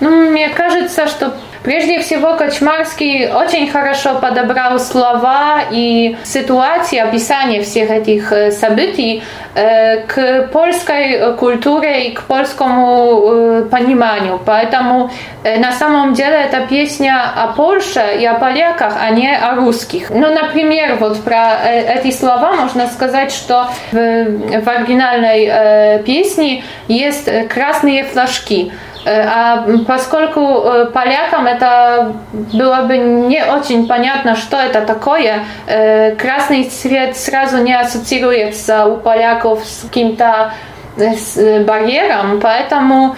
Ну, 0.00 0.30
мне 0.30 0.48
кажется, 0.48 1.06
что 1.06 1.34
Прежде 1.62 1.98
всего, 2.00 2.34
Кочмарский 2.34 3.30
очень 3.30 3.68
хорошо 3.68 4.14
подобрал 4.20 4.78
слова 4.78 5.60
и 5.70 6.16
ситуации, 6.24 6.98
описание 6.98 7.62
всех 7.62 7.90
этих 7.90 8.32
э, 8.32 8.52
событий 8.52 9.22
э, 9.54 10.02
к 10.06 10.48
польской 10.52 11.34
культуре 11.36 12.08
и 12.08 12.14
к 12.14 12.22
польскому 12.22 13.22
э, 13.22 13.68
пониманию. 13.70 14.40
Поэтому 14.44 15.10
на 15.44 15.72
самом 15.72 16.14
деле 16.14 16.36
эта 16.36 16.66
песня 16.66 17.32
о 17.34 17.48
Польше 17.48 18.02
и 18.20 18.24
о 18.24 18.34
поляках, 18.34 18.94
а 19.00 19.10
не 19.10 19.34
о 19.34 19.54
русских. 19.54 20.10
Ну, 20.10 20.32
например, 20.32 20.96
вот 20.96 21.22
про 21.22 21.56
эти 21.64 22.10
слова 22.10 22.52
можно 22.52 22.86
сказать, 22.88 23.32
что 23.32 23.68
в, 23.92 23.94
в 23.94 24.68
оригинальной 24.68 26.02
песне 26.02 26.64
есть 26.88 27.28
красные 27.48 28.04
флажки. 28.04 28.72
Э, 29.08 29.24
а 29.26 29.66
поскольку 29.86 30.40
э, 30.40 30.86
полякам 30.92 31.46
это 31.46 32.12
было 32.52 32.82
бы 32.82 32.98
не 32.98 33.42
очень 33.42 33.86
понятно, 33.86 34.36
что 34.36 34.58
это 34.58 34.82
такое, 34.82 35.44
э, 35.66 36.14
красный 36.16 36.64
цвет 36.64 37.16
сразу 37.16 37.56
не 37.58 37.72
ассоциируется 37.72 38.84
у 38.84 38.98
поляков 38.98 39.64
с 39.64 39.84
каким-то 39.84 40.52
с 40.98 41.64
барьером, 41.64 42.40
поэтому 42.40 43.16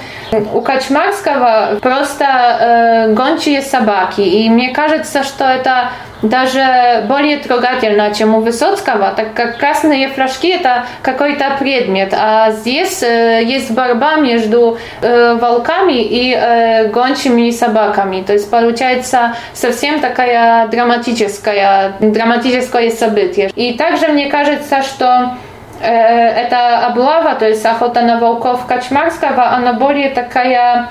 у 0.52 0.60
Качмарского 0.60 1.78
просто 1.80 2.24
э, 2.24 3.12
гончие 3.14 3.62
собаки. 3.62 4.20
И 4.20 4.48
мне 4.48 4.70
кажется, 4.70 5.22
что 5.24 5.44
это 5.44 5.90
даже 6.22 7.04
более 7.08 7.38
трогательно, 7.38 8.12
чем 8.14 8.34
у 8.34 8.40
Высоцкого, 8.40 9.12
так 9.16 9.34
как 9.34 9.58
красные 9.58 10.08
флажки 10.08 10.48
это 10.48 10.84
какой-то 11.02 11.56
предмет, 11.58 12.14
а 12.16 12.50
здесь 12.50 13.02
э, 13.02 13.42
есть 13.44 13.70
борьба 13.70 14.16
между 14.16 14.78
э, 15.00 15.34
волками 15.34 16.02
и 16.02 16.34
э, 16.34 16.88
гончими 16.88 17.50
собаками. 17.50 18.22
То 18.22 18.34
есть 18.34 18.50
получается 18.50 19.34
совсем 19.54 20.00
такая 20.00 20.68
драматическая, 20.68 21.94
драматическое 22.00 22.90
событие. 22.90 23.50
И 23.54 23.74
также 23.74 24.08
мне 24.08 24.26
кажется, 24.26 24.82
что 24.82 25.06
э, 25.06 25.49
эта 25.80 26.86
облава, 26.86 27.34
то 27.34 27.48
есть 27.48 27.64
охота 27.64 28.02
на 28.02 28.18
волков 28.18 28.66
Качмарского, 28.66 29.52
она 29.52 29.72
более 29.72 30.10
такая 30.10 30.90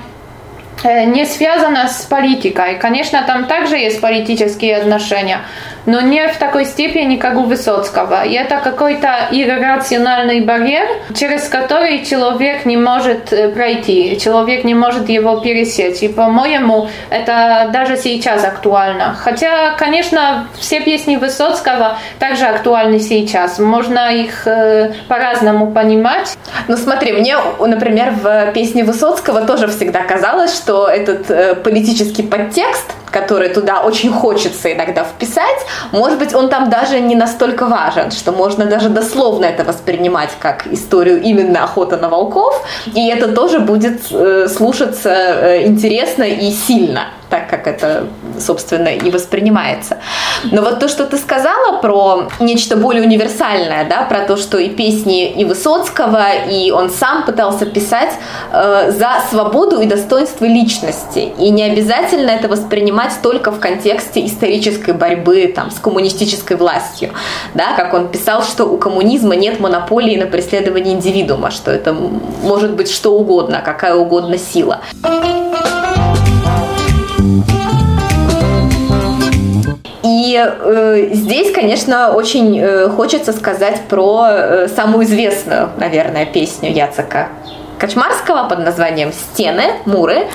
не 0.83 1.25
связано 1.25 1.87
с 1.87 2.05
политикой. 2.05 2.75
Конечно, 2.75 3.21
там 3.23 3.45
также 3.45 3.77
есть 3.77 4.01
политические 4.01 4.77
отношения, 4.77 5.39
но 5.85 6.01
не 6.01 6.27
в 6.27 6.37
такой 6.37 6.65
степени, 6.65 7.17
как 7.17 7.37
у 7.37 7.43
Высоцкого. 7.43 8.23
И 8.23 8.33
это 8.33 8.57
какой-то 8.57 9.27
иррациональный 9.31 10.41
барьер, 10.41 10.87
через 11.15 11.47
который 11.47 12.05
человек 12.05 12.65
не 12.65 12.77
может 12.77 13.33
э, 13.33 13.49
пройти, 13.49 14.19
человек 14.19 14.63
не 14.63 14.75
может 14.75 15.09
его 15.09 15.39
пересечь. 15.39 16.01
И, 16.03 16.07
по-моему, 16.07 16.89
это 17.09 17.69
даже 17.71 17.97
сейчас 17.97 18.43
актуально. 18.43 19.15
Хотя, 19.19 19.75
конечно, 19.77 20.47
все 20.57 20.81
песни 20.81 21.15
Высоцкого 21.15 21.97
также 22.19 22.45
актуальны 22.45 22.99
сейчас. 22.99 23.59
Можно 23.59 24.13
их 24.13 24.47
э, 24.47 24.93
по-разному 25.07 25.71
понимать. 25.71 26.37
Ну 26.67 26.77
смотри, 26.77 27.13
мне, 27.13 27.37
например, 27.59 28.11
в 28.11 28.51
песне 28.53 28.83
Высоцкого 28.83 29.41
тоже 29.41 29.67
всегда 29.67 30.01
казалось, 30.03 30.55
что 30.55 30.87
этот 30.87 31.29
э, 31.31 31.55
политический 31.55 32.23
подтекст, 32.23 32.93
который 33.11 33.49
туда 33.49 33.81
очень 33.81 34.11
хочется 34.11 34.71
иногда 34.71 35.03
вписать, 35.03 35.65
может 35.91 36.19
быть, 36.19 36.33
он 36.33 36.49
там 36.49 36.69
даже 36.69 36.99
не 36.99 37.15
настолько 37.15 37.65
важен, 37.65 38.11
что 38.11 38.31
можно 38.31 38.65
даже 38.65 38.89
дословно 38.89 39.45
это 39.45 39.63
воспринимать 39.63 40.29
как 40.39 40.67
историю 40.67 41.21
именно 41.21 41.63
охоты 41.63 41.97
на 41.97 42.09
волков, 42.09 42.61
и 42.95 43.07
это 43.07 43.27
тоже 43.33 43.59
будет 43.59 44.01
э, 44.11 44.47
слушаться 44.47 45.09
э, 45.09 45.67
интересно 45.67 46.23
и 46.23 46.51
сильно 46.51 47.07
так, 47.29 47.49
как 47.49 47.67
это, 47.67 48.07
собственно, 48.39 48.89
и 48.89 49.11
воспринимается. 49.11 49.97
Но 50.51 50.61
вот 50.61 50.79
то, 50.79 50.87
что 50.87 51.05
ты 51.05 51.17
сказала 51.17 51.79
про 51.79 52.29
нечто 52.39 52.75
более 52.75 53.03
универсальное, 53.03 53.87
да, 53.87 54.03
про 54.03 54.21
то, 54.21 54.37
что 54.37 54.57
и 54.57 54.69
песни 54.69 55.31
и 55.31 55.45
Высоцкого, 55.45 56.45
и 56.49 56.71
он 56.71 56.89
сам 56.89 57.23
пытался 57.23 57.65
писать 57.65 58.13
э, 58.51 58.91
за 58.91 59.21
свободу 59.29 59.79
и 59.81 59.85
достоинство 59.85 60.45
личности. 60.45 61.31
И 61.37 61.49
не 61.49 61.63
обязательно 61.63 62.31
это 62.31 62.47
воспринимать 62.47 63.13
только 63.21 63.51
в 63.51 63.59
контексте 63.59 64.25
исторической 64.25 64.93
борьбы 64.93 65.51
там, 65.55 65.71
с 65.71 65.79
коммунистической 65.79 66.57
властью. 66.57 67.11
Да, 67.53 67.73
как 67.75 67.93
он 67.93 68.07
писал, 68.09 68.43
что 68.43 68.65
у 68.65 68.77
коммунизма 68.77 69.35
нет 69.35 69.59
монополии 69.59 70.17
на 70.17 70.25
преследование 70.25 70.95
индивидуума, 70.95 71.51
что 71.51 71.71
это 71.71 71.93
может 72.43 72.75
быть 72.75 72.91
что 72.91 73.13
угодно, 73.13 73.61
какая 73.63 73.95
угодно 73.95 74.37
сила. 74.37 74.81
И 80.29 80.35
э, 80.37 81.09
здесь, 81.11 81.51
конечно, 81.51 82.11
очень 82.11 82.59
э, 82.59 82.87
хочется 82.89 83.33
сказать 83.33 83.81
про 83.89 84.27
э, 84.29 84.67
самую 84.67 85.05
известную, 85.05 85.71
наверное, 85.77 86.27
песню 86.27 86.71
Яцека 86.71 87.29
Качмарского 87.79 88.47
под 88.47 88.59
названием 88.59 89.11
«Стены», 89.11 89.63
«Муры», 89.85 90.27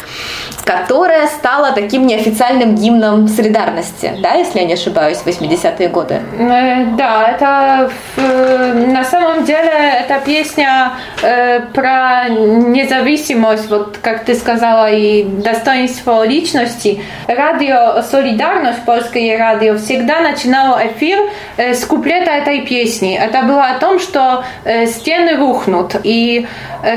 которая 0.64 1.26
стала 1.26 1.72
таким 1.72 2.06
неофициальным 2.06 2.74
гимном 2.74 3.28
солидарности, 3.28 4.12
да, 4.22 4.32
если 4.32 4.60
я 4.60 4.64
не 4.64 4.74
ошибаюсь, 4.74 5.18
в 5.18 5.26
80-е 5.26 5.88
годы. 5.88 6.20
Э, 6.38 6.86
да, 6.96 7.28
это 7.28 7.90
на 8.16 9.04
самом 9.04 9.44
деле 9.44 9.70
эта 10.00 10.20
песня 10.24 10.92
э, 11.22 11.60
про 11.60 12.28
независимость, 12.28 13.68
вот 13.68 13.98
как 14.00 14.24
ты 14.24 14.34
сказала, 14.34 14.90
и 14.90 15.24
достоинство 15.24 16.26
личности. 16.26 17.02
Радио 17.28 18.02
«Солидарность», 18.02 18.84
польское 18.86 19.38
радио, 19.38 19.76
всегда 19.76 20.20
начинало 20.20 20.80
эфир 20.86 21.18
э, 21.56 21.74
с 21.74 21.84
куплета 21.84 22.30
этой 22.30 22.62
песни. 22.62 23.14
Это 23.16 23.42
было 23.42 23.66
о 23.66 23.78
том, 23.78 23.98
что 23.98 24.44
стены 24.86 25.36
рухнут. 25.36 25.96
И 26.04 26.46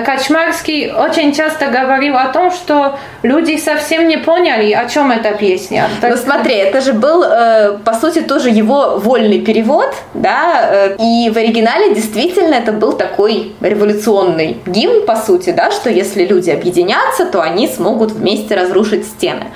Качмарский 0.05 0.91
очень 0.91 1.33
часто 1.33 1.67
говорил 1.67 2.17
о 2.17 2.27
том, 2.27 2.51
что 2.51 2.97
люди 3.23 3.56
совсем 3.59 4.07
не 4.07 4.17
поняли, 4.17 4.71
о 4.71 4.87
чем 4.87 5.11
эта 5.11 5.31
песня. 5.37 5.89
Так... 6.01 6.11
Ну 6.11 6.17
смотри, 6.17 6.55
это 6.55 6.81
же 6.81 6.93
был, 6.93 7.23
э, 7.23 7.77
по 7.83 7.93
сути, 7.93 8.21
тоже 8.21 8.49
его 8.49 8.97
вольный 8.97 9.39
перевод, 9.39 9.93
да, 10.13 10.69
э, 10.71 10.95
и 10.99 11.29
в 11.29 11.37
оригинале 11.37 11.93
действительно 11.93 12.55
это 12.55 12.71
был 12.71 12.93
такой 12.93 13.53
революционный 13.61 14.57
гимн, 14.65 15.05
по 15.05 15.15
сути, 15.15 15.51
да, 15.51 15.71
что 15.71 15.89
если 15.89 16.25
люди 16.25 16.49
объединятся, 16.49 17.25
то 17.25 17.41
они 17.41 17.67
смогут 17.67 18.11
вместе 18.11 18.55
разрушить 18.55 19.05
стены. 19.05 19.47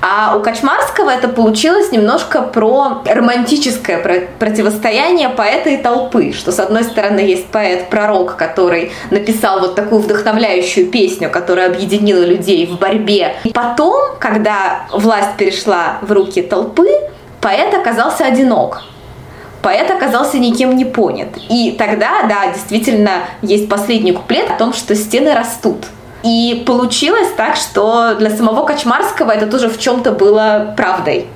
А 0.00 0.36
у 0.36 0.40
Качмарского 0.40 1.10
это 1.10 1.28
получилось 1.28 1.92
немножко 1.92 2.42
про 2.42 3.02
романтическое 3.04 4.28
противостояние 4.38 5.28
поэта 5.28 5.70
и 5.70 5.76
толпы, 5.76 6.32
что 6.32 6.52
с 6.52 6.60
одной 6.60 6.84
стороны 6.84 7.20
есть 7.20 7.46
поэт-пророк, 7.46 8.36
который 8.36 8.92
написал 9.10 9.60
вот 9.60 9.74
такую 9.74 10.02
вдохновляющую 10.02 10.86
песню, 10.86 11.30
которая 11.30 11.68
объединила 11.68 12.24
людей 12.24 12.66
в 12.66 12.78
борьбе. 12.78 13.25
И 13.44 13.52
потом, 13.52 14.16
когда 14.18 14.86
власть 14.92 15.36
перешла 15.36 15.98
в 16.02 16.12
руки 16.12 16.42
толпы, 16.42 16.88
поэт 17.40 17.74
оказался 17.74 18.24
одинок 18.24 18.82
поэт 19.66 19.90
оказался 19.90 20.38
никем 20.38 20.76
не 20.76 20.84
понят. 20.84 21.26
И 21.48 21.74
тогда, 21.76 22.22
да, 22.28 22.52
действительно, 22.52 23.10
есть 23.42 23.68
последний 23.68 24.12
куплет 24.12 24.48
о 24.48 24.54
том, 24.54 24.72
что 24.72 24.94
стены 24.94 25.34
растут. 25.34 25.86
И 26.22 26.62
получилось 26.64 27.28
так, 27.36 27.56
что 27.56 28.14
для 28.14 28.30
самого 28.30 28.64
Качмарского 28.64 29.32
это 29.32 29.48
тоже 29.48 29.68
в 29.68 29.76
чем-то 29.76 30.12
было 30.12 30.72
правдой. 30.76 31.26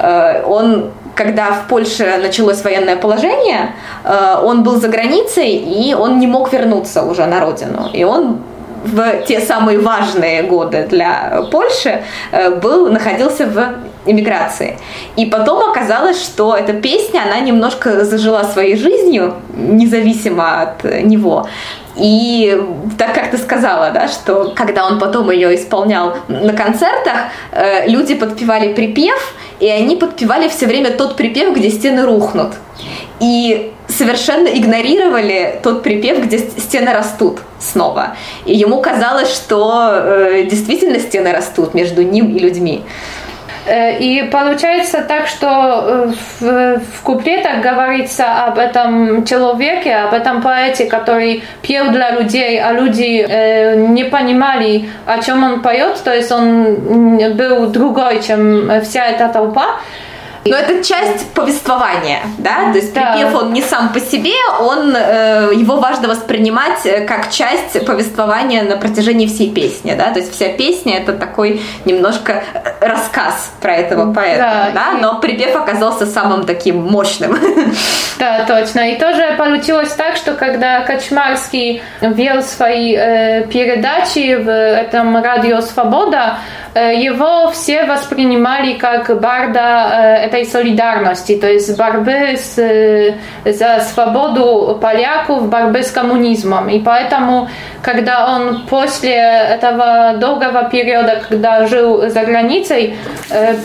Э, 0.00 0.42
он 0.44 0.90
когда 1.14 1.50
в 1.50 1.66
Польше 1.68 2.18
началось 2.22 2.62
военное 2.62 2.96
положение, 2.96 3.74
э, 4.04 4.40
он 4.44 4.62
был 4.62 4.80
за 4.80 4.88
границей, 4.88 5.50
и 5.50 5.94
он 5.94 6.18
не 6.18 6.26
мог 6.26 6.52
вернуться 6.52 7.02
уже 7.02 7.26
на 7.26 7.40
родину. 7.40 7.90
И 7.92 8.04
он 8.04 8.38
в 8.84 9.22
те 9.26 9.40
самые 9.40 9.78
важные 9.78 10.42
годы 10.42 10.86
для 10.88 11.42
Польши 11.50 12.02
э, 12.32 12.50
был, 12.50 12.90
находился 12.90 13.46
в 13.46 13.74
иммиграции. 14.06 14.78
И 15.16 15.26
потом 15.26 15.70
оказалось, 15.70 16.22
что 16.22 16.56
эта 16.56 16.72
песня, 16.72 17.22
она 17.26 17.40
немножко 17.40 18.04
зажила 18.04 18.42
своей 18.44 18.76
жизнью, 18.76 19.34
независимо 19.54 20.62
от 20.62 20.84
него. 20.84 21.46
И 21.96 22.60
так 22.96 23.14
как 23.14 23.30
ты 23.30 23.38
сказала, 23.38 23.90
да, 23.90 24.08
что 24.08 24.52
когда 24.54 24.86
он 24.86 24.98
потом 24.98 25.30
ее 25.30 25.54
исполнял 25.54 26.16
на 26.28 26.52
концертах, 26.52 27.30
э, 27.52 27.88
люди 27.88 28.14
подпевали 28.14 28.72
припев, 28.72 29.34
и 29.60 29.68
они 29.68 29.96
подпевали 29.96 30.48
все 30.48 30.66
время 30.66 30.92
тот 30.92 31.16
припев, 31.16 31.56
где 31.56 31.70
стены 31.70 32.02
рухнут. 32.02 32.54
И 33.20 33.72
совершенно 33.98 34.48
игнорировали 34.48 35.58
тот 35.62 35.82
припев, 35.82 36.24
где 36.24 36.38
стены 36.38 36.92
растут 36.92 37.40
снова. 37.58 38.16
И 38.46 38.54
ему 38.54 38.80
казалось, 38.80 39.34
что 39.34 39.90
э, 39.92 40.44
действительно 40.44 41.00
стены 41.00 41.32
растут 41.32 41.74
между 41.74 42.02
ним 42.02 42.36
и 42.36 42.38
людьми. 42.38 42.84
И 44.00 44.26
получается 44.32 45.02
так, 45.02 45.26
что 45.26 46.10
в, 46.40 46.78
в 46.78 47.02
куплетах 47.02 47.60
говорится 47.60 48.46
об 48.46 48.58
этом 48.58 49.26
человеке, 49.26 49.94
об 49.94 50.14
этом 50.14 50.40
поэте, 50.40 50.86
который 50.86 51.42
пел 51.60 51.90
для 51.90 52.12
людей, 52.12 52.58
а 52.58 52.72
люди 52.72 53.26
не 53.92 54.04
понимали, 54.04 54.88
о 55.04 55.22
чем 55.22 55.44
он 55.44 55.60
поет, 55.60 56.00
то 56.02 56.14
есть 56.14 56.32
он 56.32 57.18
был 57.36 57.66
другой, 57.66 58.22
чем 58.22 58.70
вся 58.80 59.04
эта 59.04 59.28
толпа. 59.28 59.76
Но 60.44 60.56
это 60.56 60.84
часть 60.84 61.32
повествования, 61.32 62.20
да, 62.38 62.72
то 62.72 62.78
есть 62.78 62.94
да. 62.94 63.12
припев 63.12 63.34
он 63.34 63.52
не 63.52 63.62
сам 63.62 63.92
по 63.92 64.00
себе, 64.00 64.32
он 64.60 64.94
э, 64.96 65.50
его 65.54 65.76
важно 65.76 66.08
воспринимать 66.08 66.84
э, 66.84 67.04
как 67.06 67.30
часть 67.30 67.84
повествования 67.84 68.62
на 68.62 68.76
протяжении 68.76 69.26
всей 69.26 69.50
песни, 69.52 69.94
да, 69.94 70.10
то 70.10 70.20
есть 70.20 70.32
вся 70.32 70.48
песня 70.48 70.98
это 70.98 71.12
такой 71.12 71.62
немножко 71.84 72.44
э, 72.54 72.86
рассказ 72.86 73.52
про 73.60 73.74
этого 73.74 74.12
поэта, 74.12 74.70
да, 74.74 74.92
да? 74.92 74.98
Но 75.00 75.20
припев 75.20 75.54
оказался 75.56 76.06
самым 76.06 76.46
таким 76.46 76.82
мощным. 76.82 77.38
Да, 78.18 78.44
точно. 78.46 78.90
И 78.90 78.98
тоже 78.98 79.36
получилось 79.38 79.92
так, 79.92 80.16
что 80.16 80.32
когда 80.32 80.80
Качмарский 80.80 81.82
вел 82.00 82.42
свои 82.42 82.92
э, 82.96 83.46
передачи 83.46 84.34
в 84.34 84.50
этом 84.50 85.22
радио 85.22 85.60
Свобода, 85.60 86.38
Э, 86.78 86.94
его 86.94 87.50
все 87.50 87.84
воспринимали 87.84 88.74
как 88.74 89.20
барда 89.20 89.88
э, 89.90 90.26
этой 90.28 90.44
солидарности, 90.44 91.36
то 91.36 91.48
есть 91.48 91.76
борьбы 91.76 92.36
с, 92.36 92.58
э, 92.58 93.14
за 93.44 93.80
свободу 93.80 94.78
поляков, 94.80 95.48
борьбы 95.48 95.82
с 95.82 95.90
коммунизмом. 95.90 96.68
И 96.68 96.78
поэтому, 96.78 97.48
когда 97.82 98.36
он 98.36 98.66
после 98.66 99.14
этого 99.14 100.14
долгого 100.20 100.64
периода, 100.70 101.22
когда 101.28 101.66
жил 101.66 102.08
за 102.08 102.22
границей, 102.24 102.94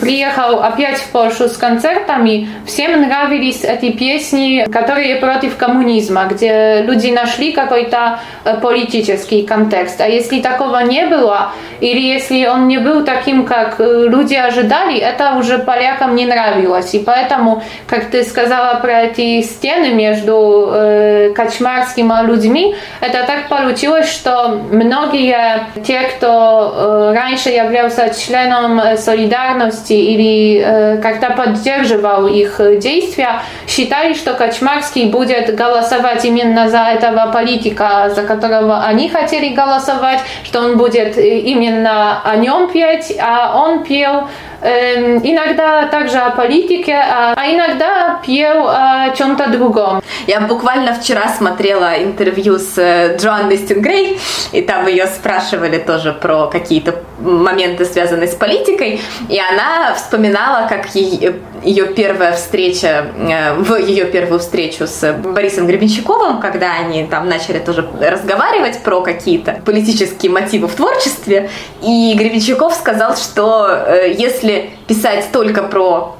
приехал 0.00 0.60
опять 0.60 0.98
в 0.98 1.10
Польшу 1.10 1.48
с 1.48 1.56
концертами, 1.56 2.48
всем 2.66 3.02
нравились 3.02 3.64
эти 3.64 3.92
песни, 3.92 4.66
которые 4.70 5.16
против 5.16 5.56
коммунизма, 5.56 6.24
где 6.30 6.82
люди 6.82 7.10
нашли 7.10 7.52
какой-то 7.52 8.20
политический 8.62 9.42
контекст. 9.42 10.00
А 10.00 10.06
если 10.06 10.40
такого 10.40 10.78
не 10.84 11.06
было, 11.06 11.52
или 11.80 12.00
если 12.00 12.46
он 12.46 12.68
не 12.68 12.78
был 12.78 13.04
таким, 13.04 13.44
как 13.44 13.80
э, 13.80 14.06
люди 14.08 14.34
ожидали, 14.34 14.98
это 14.98 15.34
уже 15.38 15.58
полякам 15.58 16.14
не 16.14 16.26
нравилось. 16.26 16.53
И 16.94 16.98
поэтому, 16.98 17.62
как 17.86 18.06
ты 18.06 18.24
сказала 18.24 18.80
про 18.80 19.02
эти 19.02 19.42
стены 19.42 19.90
между 19.90 20.70
э, 20.72 21.32
Качмарским 21.34 22.12
и 22.12 22.26
людьми, 22.26 22.74
это 23.00 23.24
так 23.26 23.48
получилось, 23.48 24.10
что 24.10 24.60
многие 24.70 25.66
те, 25.86 26.00
кто 26.02 26.72
э, 26.74 27.14
раньше 27.14 27.50
являлся 27.50 28.10
членом 28.14 28.96
солидарности 28.96 29.92
или 29.92 30.62
э, 30.64 30.96
как-то 30.98 31.30
поддерживал 31.30 32.26
их 32.26 32.60
действия, 32.78 33.40
считали, 33.66 34.14
что 34.14 34.34
Качмарский 34.34 35.06
будет 35.06 35.54
голосовать 35.54 36.24
именно 36.24 36.68
за 36.68 36.78
этого 36.78 37.30
политика, 37.32 38.10
за 38.14 38.22
которого 38.22 38.82
они 38.82 39.08
хотели 39.08 39.54
голосовать, 39.54 40.20
что 40.44 40.60
он 40.60 40.76
будет 40.76 41.16
э, 41.18 41.38
именно 41.38 42.22
о 42.22 42.36
нем 42.36 42.70
петь, 42.70 43.14
а 43.20 43.62
он 43.64 43.84
пел 43.84 44.14
э, 44.20 44.53
иногда 44.62 45.86
также 45.86 46.18
о 46.18 46.30
политике, 46.30 46.94
а, 46.94 47.34
а 47.36 47.46
иногда 47.50 48.20
пел 48.26 48.68
о 48.68 49.10
чем-то 49.16 49.50
другом. 49.50 50.02
Я 50.26 50.40
буквально 50.40 50.94
вчера 50.94 51.28
смотрела 51.28 52.02
интервью 52.02 52.58
с 52.58 52.78
э, 52.78 53.16
Джоанной 53.16 53.58
Стингрей, 53.58 54.18
и 54.52 54.62
там 54.62 54.86
ее 54.86 55.06
спрашивали 55.06 55.78
тоже 55.78 56.12
про 56.12 56.46
какие-то 56.46 56.94
моменты, 57.24 57.84
связанные 57.84 58.28
с 58.28 58.34
политикой, 58.34 59.00
и 59.28 59.38
она 59.38 59.94
вспоминала, 59.94 60.68
как 60.68 60.94
ей, 60.94 61.34
ее 61.62 61.86
первая 61.86 62.32
встреча, 62.32 63.06
э, 63.16 63.54
в 63.54 63.76
ее 63.76 64.04
первую 64.04 64.40
встречу 64.40 64.86
с 64.86 65.12
Борисом 65.12 65.66
Гребенщиковым, 65.66 66.40
когда 66.40 66.72
они 66.74 67.04
там 67.04 67.28
начали 67.28 67.58
тоже 67.58 67.88
разговаривать 68.00 68.82
про 68.82 69.00
какие-то 69.00 69.60
политические 69.64 70.30
мотивы 70.30 70.68
в 70.68 70.74
творчестве, 70.74 71.50
и 71.82 72.14
Гребенщиков 72.16 72.74
сказал, 72.74 73.16
что 73.16 73.68
э, 73.68 74.14
если 74.16 74.70
писать 74.86 75.26
только 75.32 75.62
про 75.62 76.16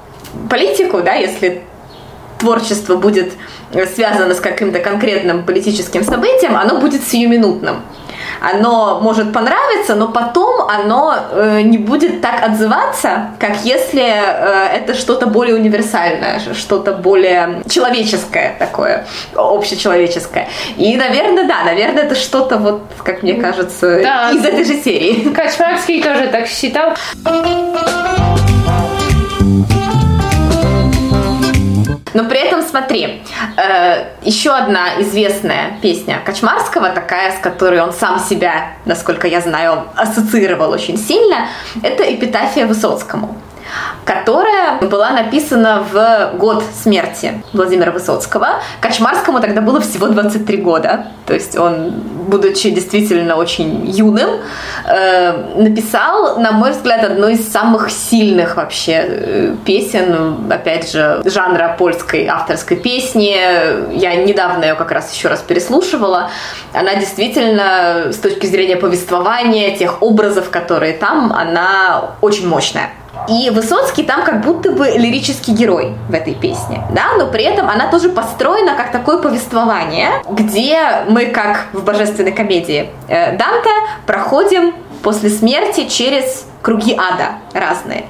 политику, 0.50 1.02
да, 1.02 1.14
если 1.14 1.62
творчество 2.38 2.96
будет 2.96 3.32
связано 3.94 4.34
с 4.34 4.40
каким-то 4.40 4.78
конкретным 4.78 5.44
политическим 5.44 6.04
событием, 6.04 6.56
оно 6.56 6.78
будет 6.78 7.02
сиюминутным 7.04 7.82
оно 8.40 9.00
может 9.00 9.32
понравиться, 9.32 9.94
но 9.94 10.08
потом 10.08 10.68
оно 10.68 11.14
э, 11.32 11.60
не 11.62 11.78
будет 11.78 12.20
так 12.20 12.42
отзываться, 12.42 13.30
как 13.38 13.64
если 13.64 14.02
э, 14.02 14.76
это 14.76 14.94
что-то 14.94 15.26
более 15.26 15.56
универсальное, 15.56 16.40
что-то 16.54 16.92
более 16.92 17.62
человеческое 17.68 18.56
такое, 18.58 19.06
общечеловеческое. 19.34 20.48
И, 20.76 20.96
наверное, 20.96 21.46
да, 21.46 21.64
наверное, 21.64 22.04
это 22.04 22.14
что-то 22.14 22.56
вот, 22.56 22.82
как 23.02 23.22
мне 23.22 23.34
кажется, 23.34 24.00
да. 24.02 24.30
из 24.30 24.44
этой 24.44 24.64
же 24.64 24.74
серии. 24.82 25.32
Качмарский 25.34 26.02
тоже 26.02 26.28
так 26.28 26.46
считал. 26.46 26.94
Но 32.14 32.24
при 32.24 32.38
этом 32.38 32.62
смотри, 32.62 33.22
э, 33.56 34.04
еще 34.22 34.52
одна 34.52 35.00
известная 35.00 35.78
песня 35.82 36.20
Качмарского, 36.24 36.90
такая, 36.90 37.32
с 37.32 37.38
которой 37.40 37.80
он 37.80 37.92
сам 37.92 38.20
себя, 38.20 38.74
насколько 38.84 39.26
я 39.26 39.40
знаю, 39.40 39.82
ассоциировал 39.96 40.70
очень 40.70 40.96
сильно, 40.96 41.48
это 41.82 42.02
«Эпитафия 42.04 42.66
Высоцкому» 42.66 43.36
которая 44.04 44.80
была 44.80 45.10
написана 45.10 45.84
в 45.90 46.36
год 46.36 46.62
смерти 46.82 47.42
Владимира 47.52 47.90
Высоцкого. 47.90 48.60
Качмарскому 48.80 49.40
тогда 49.40 49.60
было 49.60 49.80
всего 49.80 50.08
23 50.08 50.56
года, 50.58 51.06
то 51.26 51.34
есть 51.34 51.56
он, 51.56 51.90
будучи 52.28 52.70
действительно 52.70 53.36
очень 53.36 53.86
юным, 53.86 54.30
э, 54.86 55.54
написал, 55.56 56.38
на 56.38 56.52
мой 56.52 56.72
взгляд, 56.72 57.04
одну 57.04 57.28
из 57.28 57.50
самых 57.50 57.90
сильных 57.90 58.56
вообще 58.56 59.04
э, 59.06 59.54
песен, 59.64 60.50
опять 60.50 60.90
же, 60.90 61.22
жанра 61.24 61.76
польской 61.78 62.26
авторской 62.26 62.76
песни. 62.76 63.36
Я 63.92 64.16
недавно 64.16 64.64
ее 64.64 64.74
как 64.74 64.90
раз 64.90 65.12
еще 65.14 65.28
раз 65.28 65.40
переслушивала. 65.40 66.30
Она 66.72 66.94
действительно, 66.96 68.12
с 68.12 68.16
точки 68.16 68.46
зрения 68.46 68.76
повествования, 68.76 69.76
тех 69.76 70.02
образов, 70.02 70.50
которые 70.50 70.92
там, 70.92 71.32
она 71.32 72.16
очень 72.20 72.46
мощная. 72.46 72.90
И 73.28 73.50
Высоцкий 73.50 74.02
там 74.02 74.22
как 74.24 74.42
будто 74.42 74.72
бы 74.72 74.86
лирический 74.86 75.54
герой 75.54 75.94
в 76.08 76.14
этой 76.14 76.34
песне, 76.34 76.82
да, 76.94 77.14
но 77.18 77.26
при 77.28 77.44
этом 77.44 77.68
она 77.68 77.90
тоже 77.90 78.08
построена 78.08 78.74
как 78.74 78.92
такое 78.92 79.18
повествование, 79.18 80.10
где 80.30 81.04
мы, 81.08 81.26
как 81.26 81.66
в 81.72 81.84
божественной 81.84 82.32
комедии 82.32 82.90
э, 83.08 83.36
Данте, 83.36 83.70
проходим 84.06 84.74
после 85.02 85.30
смерти 85.30 85.86
через 85.88 86.46
круги 86.62 86.94
ада 86.96 87.36
разные. 87.52 88.04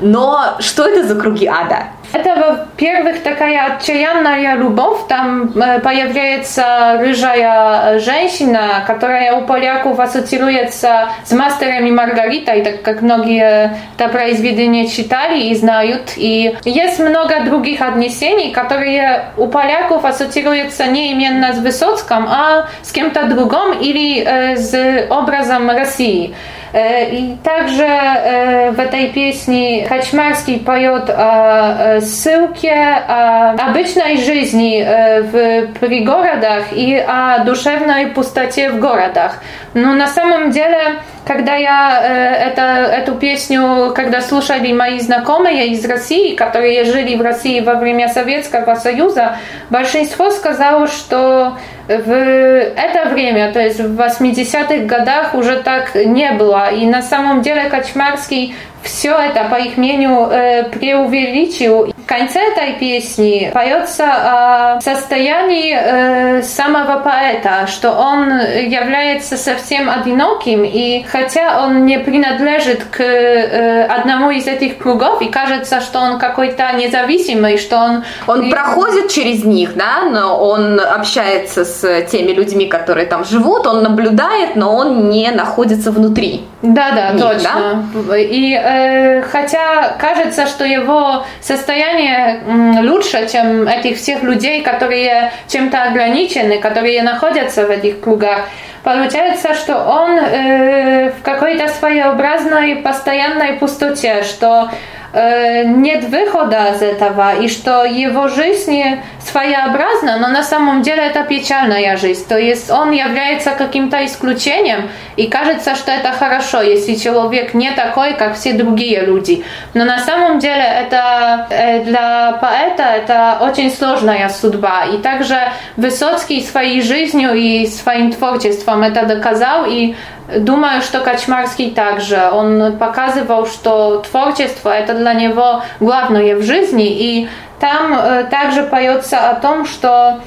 Но 0.00 0.56
что 0.60 0.86
это 0.86 1.06
за 1.06 1.20
круги 1.20 1.46
ада? 1.46 1.88
Это, 2.12 2.36
во-первых, 2.36 3.22
такая 3.22 3.74
отчаянная 3.74 4.54
любовь. 4.56 5.00
Там 5.08 5.50
э, 5.54 5.80
появляется 5.80 6.98
рыжая 7.00 7.98
женщина, 7.98 8.84
которая 8.86 9.34
у 9.34 9.46
поляков 9.46 9.98
ассоциируется 9.98 11.08
с 11.24 11.32
мастером 11.32 11.84
и 11.84 11.90
Маргаритой, 11.90 12.62
так 12.62 12.82
как 12.82 13.02
многие 13.02 13.76
это 13.98 14.08
произведение 14.08 14.88
читали 14.88 15.40
и 15.44 15.54
знают. 15.54 16.12
И 16.16 16.56
есть 16.64 17.00
много 17.00 17.44
других 17.44 17.80
отнесений, 17.80 18.52
которые 18.52 19.26
у 19.36 19.48
поляков 19.48 20.04
ассоциируются 20.04 20.86
не 20.86 21.10
именно 21.10 21.52
с 21.52 21.58
Высоцким, 21.58 22.26
а 22.28 22.68
с 22.82 22.92
кем-то 22.92 23.26
другим 23.26 23.78
или 23.80 24.22
э, 24.22 24.56
с 24.56 25.06
образом 25.10 25.68
России. 25.70 26.34
Э, 26.76 27.08
и 27.08 27.36
также 27.42 27.84
э, 27.86 28.70
в 28.72 28.78
этой 28.78 29.08
песне 29.08 29.86
Качмарский 29.88 30.60
поет 30.60 31.08
о 31.08 32.02
ссылке, 32.02 32.74
о 32.74 33.52
обычной 33.52 34.18
жизни 34.18 34.84
э, 34.84 35.22
в 35.22 35.78
пригородах 35.78 36.64
и 36.72 36.94
о 36.96 37.44
душевной 37.44 38.08
пустоте 38.08 38.68
в 38.68 38.78
городах. 38.78 39.42
Но 39.72 39.94
на 39.94 40.06
самом 40.06 40.50
деле 40.50 41.00
когда 41.26 41.56
я 41.56 42.00
э, 42.04 42.50
это, 42.50 42.62
эту 42.62 43.16
песню, 43.16 43.92
когда 43.96 44.20
слушали 44.20 44.72
мои 44.72 45.00
знакомые 45.00 45.68
из 45.68 45.84
России, 45.84 46.36
которые 46.36 46.84
жили 46.84 47.16
в 47.16 47.20
России 47.20 47.58
во 47.60 47.74
время 47.74 48.08
Советского 48.08 48.76
Союза, 48.76 49.38
большинство 49.68 50.30
сказало, 50.30 50.86
что 50.86 51.58
в 51.88 52.12
это 52.12 53.08
время, 53.10 53.52
то 53.52 53.60
есть 53.60 53.80
в 53.80 54.00
80-х 54.00 54.84
годах 54.84 55.34
уже 55.34 55.56
так 55.62 55.94
не 55.94 56.32
было. 56.32 56.70
И 56.70 56.86
на 56.86 57.02
самом 57.02 57.42
деле 57.42 57.68
Качмарский 57.68 58.54
все 58.86 59.16
это, 59.18 59.44
по 59.50 59.56
их 59.56 59.76
мнению, 59.76 60.28
э, 60.30 60.64
преувеличил. 60.64 61.92
конце 62.06 62.38
этой 62.38 62.74
песни 62.74 63.50
поется 63.52 64.04
о 64.06 64.80
состоянии 64.80 65.76
э, 65.76 66.42
самого 66.42 67.00
поэта, 67.00 67.66
что 67.66 67.90
он 67.90 68.30
является 68.30 69.36
совсем 69.36 69.90
одиноким, 69.90 70.62
и 70.64 71.02
хотя 71.02 71.64
он 71.64 71.84
не 71.84 71.98
принадлежит 71.98 72.84
к 72.84 73.00
э, 73.02 73.84
одному 73.86 74.30
из 74.30 74.46
этих 74.46 74.78
кругов, 74.78 75.20
и 75.20 75.26
кажется, 75.26 75.80
что 75.80 75.98
он 75.98 76.18
какой-то 76.18 76.72
независимый, 76.74 77.58
что 77.58 77.78
он... 77.78 78.04
Он 78.28 78.50
проходит 78.50 79.10
через 79.10 79.44
них, 79.44 79.74
да, 79.74 80.04
но 80.04 80.38
он 80.38 80.78
общается 80.78 81.64
с 81.64 81.75
теми 82.10 82.32
людьми, 82.32 82.66
которые 82.66 83.06
там 83.06 83.24
живут, 83.24 83.66
он 83.66 83.82
наблюдает, 83.82 84.56
но 84.56 84.74
он 84.74 85.08
не 85.10 85.30
находится 85.30 85.90
внутри. 85.90 86.44
Да, 86.62 86.90
да, 86.92 87.12
них, 87.12 87.22
точно. 87.22 87.84
Да? 88.08 88.16
И 88.16 88.54
э, 88.54 89.22
хотя 89.22 89.96
кажется, 89.98 90.46
что 90.46 90.64
его 90.64 91.24
состояние 91.40 92.40
лучше, 92.82 93.28
чем 93.30 93.68
этих 93.68 93.96
всех 93.96 94.22
людей, 94.22 94.62
которые 94.62 95.32
чем-то 95.48 95.82
ограничены, 95.84 96.58
которые 96.58 97.02
находятся 97.02 97.66
в 97.66 97.70
этих 97.70 98.00
кругах, 98.00 98.40
получается, 98.82 99.54
что 99.54 99.76
он 99.76 100.18
э, 100.18 101.10
в 101.10 101.22
какой-то 101.22 101.68
своеобразной 101.68 102.76
постоянной 102.76 103.54
пустоте, 103.54 104.22
что 104.22 104.70
нет 105.16 106.04
выхода 106.04 106.72
из 106.74 106.82
этого, 106.82 107.36
и 107.36 107.48
что 107.48 107.84
его 107.84 108.28
жизнь 108.28 108.82
своеобразна, 109.18 110.18
но 110.18 110.28
на 110.28 110.42
самом 110.42 110.82
деле 110.82 111.02
это 111.02 111.22
печальная 111.22 111.96
жизнь. 111.96 112.26
То 112.28 112.38
есть 112.38 112.70
он 112.70 112.92
является 112.92 113.52
каким-то 113.52 114.04
исключением, 114.04 114.90
и 115.16 115.26
кажется, 115.26 115.74
что 115.74 115.90
это 115.90 116.12
хорошо, 116.12 116.62
если 116.62 116.94
человек 116.94 117.54
не 117.54 117.70
такой, 117.70 118.14
как 118.14 118.34
все 118.34 118.52
другие 118.52 119.00
люди. 119.06 119.44
Но 119.74 119.84
на 119.84 119.98
самом 119.98 120.38
деле 120.38 120.62
это 120.62 121.46
э, 121.50 121.84
для 121.84 122.32
поэта 122.40 122.82
это 122.82 123.38
очень 123.40 123.70
сложная 123.70 124.28
судьба. 124.28 124.84
И 124.94 124.98
также 124.98 125.36
Высоцкий 125.76 126.42
своей 126.42 126.82
жизнью 126.82 127.34
и 127.34 127.66
своим 127.66 128.12
творчеством 128.12 128.82
это 128.82 129.06
доказал, 129.06 129.64
и 129.66 129.94
Думаю, 130.34 130.82
что 130.82 131.00
Качмарский 131.00 131.70
также. 131.70 132.30
Он 132.32 132.76
показывал, 132.78 133.46
что 133.46 133.98
творчество 133.98 134.70
это 134.70 134.94
для 134.94 135.12
него 135.12 135.62
главное 135.78 136.34
в 136.34 136.42
жизни. 136.42 136.86
И 136.86 137.28
там 137.60 137.94
э, 137.94 138.24
также 138.24 138.64
поется 138.64 139.30
о 139.30 139.34
том, 139.34 139.66
что 139.66 140.20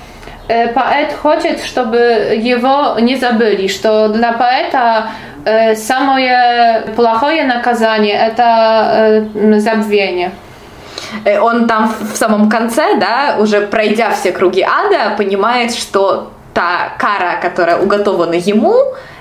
э, 0.47 0.69
поэт 0.69 1.13
хочет, 1.13 1.61
чтобы 1.61 1.97
его 1.97 2.97
не 2.99 3.17
забыли, 3.17 3.67
что 3.67 4.07
для 4.07 4.31
поэта 4.31 5.09
э, 5.43 5.75
самое 5.75 6.85
плохое 6.95 7.43
наказание 7.43 8.15
это 8.15 9.27
забвение. 9.59 10.31
Он 11.41 11.67
там 11.67 11.93
в 12.13 12.15
самом 12.15 12.49
конце, 12.49 12.95
да, 12.95 13.35
уже 13.37 13.61
пройдя 13.61 14.11
все 14.11 14.31
круги 14.31 14.61
ада, 14.61 15.15
понимает, 15.17 15.73
что 15.73 16.31
та 16.53 16.93
кара, 16.97 17.39
которая 17.41 17.77
уготована 17.77 18.35
ему, 18.35 18.75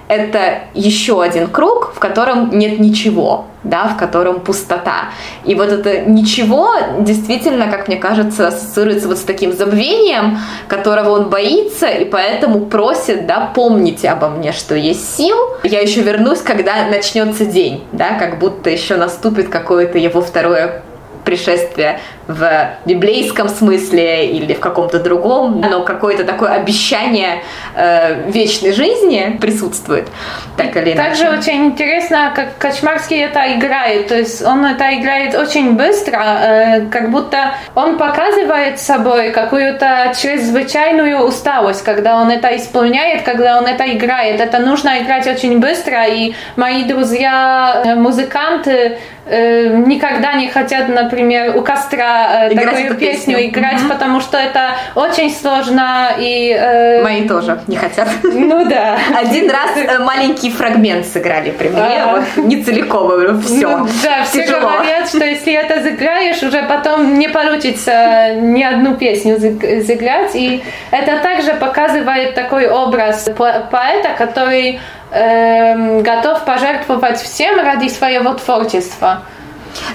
это 0.08 0.60
еще 0.74 1.22
один 1.22 1.48
круг, 1.48 1.92
в 1.94 1.98
котором 1.98 2.50
нет 2.58 2.80
ничего, 2.80 3.46
да, 3.62 3.88
в 3.88 3.96
котором 3.96 4.40
пустота. 4.40 5.10
И 5.44 5.54
вот 5.54 5.68
это 5.68 6.00
ничего 6.00 6.70
действительно, 7.00 7.70
как 7.70 7.88
мне 7.88 7.96
кажется, 7.96 8.48
ассоциируется 8.48 9.08
вот 9.08 9.18
с 9.18 9.22
таким 9.22 9.52
забвением, 9.52 10.38
которого 10.66 11.10
он 11.10 11.28
боится, 11.28 11.86
и 11.86 12.04
поэтому 12.04 12.66
просит, 12.66 13.26
да, 13.26 13.52
помните 13.54 14.08
обо 14.08 14.28
мне, 14.28 14.52
что 14.52 14.74
есть 14.74 15.16
сил. 15.16 15.36
Я 15.62 15.80
еще 15.80 16.00
вернусь, 16.00 16.40
когда 16.40 16.86
начнется 16.86 17.44
день, 17.44 17.84
да, 17.92 18.18
как 18.18 18.38
будто 18.38 18.70
еще 18.70 18.96
наступит 18.96 19.48
какое-то 19.48 19.98
его 19.98 20.22
второе 20.22 20.82
пришествие 21.24 22.00
в 22.28 22.76
библейском 22.84 23.48
смысле 23.48 24.26
или 24.26 24.52
в 24.52 24.60
каком-то 24.60 25.00
другом, 25.00 25.60
но 25.62 25.82
какое-то 25.82 26.24
такое 26.24 26.50
обещание 26.50 27.42
э, 27.74 28.30
вечной 28.30 28.72
жизни 28.72 29.38
присутствует, 29.40 30.08
так 30.56 30.76
или 30.76 30.92
иначе. 30.92 31.08
Также 31.08 31.30
очень 31.30 31.66
интересно, 31.66 32.32
как 32.36 32.58
Качмарский 32.58 33.24
это 33.24 33.40
играет, 33.56 34.08
то 34.08 34.14
есть 34.14 34.44
он 34.44 34.66
это 34.66 34.94
играет 34.94 35.34
очень 35.34 35.72
быстро, 35.72 36.18
э, 36.18 36.80
как 36.90 37.10
будто 37.10 37.54
он 37.74 37.96
показывает 37.96 38.78
собой 38.78 39.30
какую-то 39.30 40.12
чрезвычайную 40.20 41.20
усталость, 41.20 41.82
когда 41.82 42.16
он 42.20 42.30
это 42.30 42.54
исполняет, 42.56 43.22
когда 43.22 43.56
он 43.58 43.66
это 43.66 43.90
играет. 43.90 44.40
Это 44.40 44.58
нужно 44.58 44.98
играть 45.02 45.26
очень 45.26 45.60
быстро, 45.60 46.06
и 46.06 46.34
мои 46.56 46.84
друзья, 46.84 47.82
э, 47.86 47.94
музыканты, 47.94 48.98
никогда 49.28 50.34
не 50.34 50.48
хотят, 50.48 50.88
например, 50.88 51.56
у 51.56 51.62
костра 51.62 52.46
э, 52.46 52.54
такую 52.54 52.94
песню, 52.94 52.96
песню 52.96 53.46
играть, 53.46 53.80
угу. 53.80 53.90
потому 53.90 54.20
что 54.20 54.38
это 54.38 54.76
очень 54.94 55.30
сложно 55.30 56.10
и... 56.18 56.56
Э... 56.58 57.02
Мои 57.02 57.28
тоже 57.28 57.60
не 57.66 57.76
хотят. 57.76 58.08
Ну 58.22 58.64
да. 58.68 58.98
Один 59.16 59.50
раз 59.50 59.76
э, 59.76 59.98
маленький 59.98 60.50
фрагмент 60.50 61.06
сыграли 61.06 61.50
при 61.50 61.68
мне, 61.68 62.02
а. 62.02 62.12
вот, 62.12 62.44
не 62.44 62.62
целиком, 62.62 63.40
все. 63.42 63.78
Ну, 63.78 63.86
да, 64.02 64.24
все 64.24 64.44
Тяжело. 64.44 64.60
говорят, 64.60 65.08
что 65.08 65.24
если 65.24 65.52
это 65.52 65.82
сыграешь, 65.82 66.42
уже 66.42 66.62
потом 66.62 67.18
не 67.18 67.28
получится 67.28 68.34
ни 68.34 68.62
одну 68.62 68.96
песню 68.96 69.38
сыграть, 69.38 70.34
и 70.34 70.62
это 70.90 71.18
также 71.18 71.54
показывает 71.54 72.34
такой 72.34 72.68
образ 72.68 73.28
поэта, 73.36 74.10
который 74.16 74.80
э, 75.10 76.00
готов 76.00 76.44
пожертвовать 76.44 77.20
всем 77.20 77.58
ради 77.58 77.88
своего 77.88 78.34
творчества. 78.34 79.22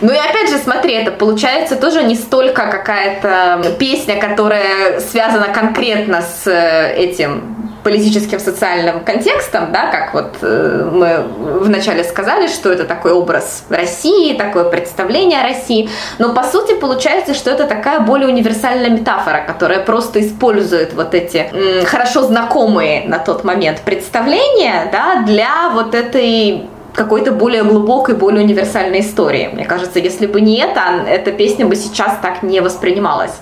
Ну 0.02 0.12
и 0.12 0.18
опять 0.18 0.50
же, 0.50 0.58
смотри, 0.58 0.94
это 0.94 1.12
получается 1.12 1.76
тоже 1.76 2.04
не 2.04 2.16
столько 2.16 2.68
какая-то 2.68 3.76
песня, 3.80 4.20
которая 4.20 5.00
связана 5.00 5.48
конкретно 5.48 6.22
с 6.22 6.48
э, 6.48 6.94
этим 6.96 7.53
политическим 7.84 8.40
социальным 8.40 9.04
контекстом, 9.04 9.72
да, 9.72 9.88
как 9.88 10.14
вот 10.14 10.38
э, 10.42 10.90
мы 10.92 11.24
вначале 11.60 12.04
сказали, 12.04 12.48
что 12.48 12.72
это 12.72 12.86
такой 12.86 13.12
образ 13.12 13.66
России, 13.70 14.38
такое 14.38 14.66
представление 14.66 15.42
о 15.42 15.44
России, 15.44 15.90
но 16.20 16.34
по 16.34 16.44
сути 16.44 16.76
получается, 16.76 17.34
что 17.34 17.52
это 17.52 17.66
такая 17.66 18.00
более 18.00 18.28
универсальная 18.28 18.90
метафора, 18.90 19.44
которая 19.46 19.80
просто 19.80 20.22
использует 20.22 20.94
вот 20.94 21.14
эти 21.14 21.50
хорошо 21.86 22.24
знакомые 22.24 23.08
на 23.08 23.20
тот 23.20 23.44
момент 23.44 23.82
представления, 23.82 24.90
да, 24.92 25.24
для 25.26 25.70
вот 25.70 25.96
этой 25.96 26.68
какой-то 26.94 27.32
более 27.32 27.64
глубокой, 27.64 28.16
более 28.16 28.44
универсальной 28.44 29.02
истории. 29.02 29.50
Мне 29.52 29.66
кажется, 29.66 30.00
если 30.00 30.28
бы 30.28 30.42
не 30.42 30.60
это, 30.60 31.04
эта 31.08 31.32
песня 31.32 31.66
бы 31.66 31.76
сейчас 31.76 32.18
так 32.22 32.44
не 32.44 32.62
воспринималась. 32.62 33.34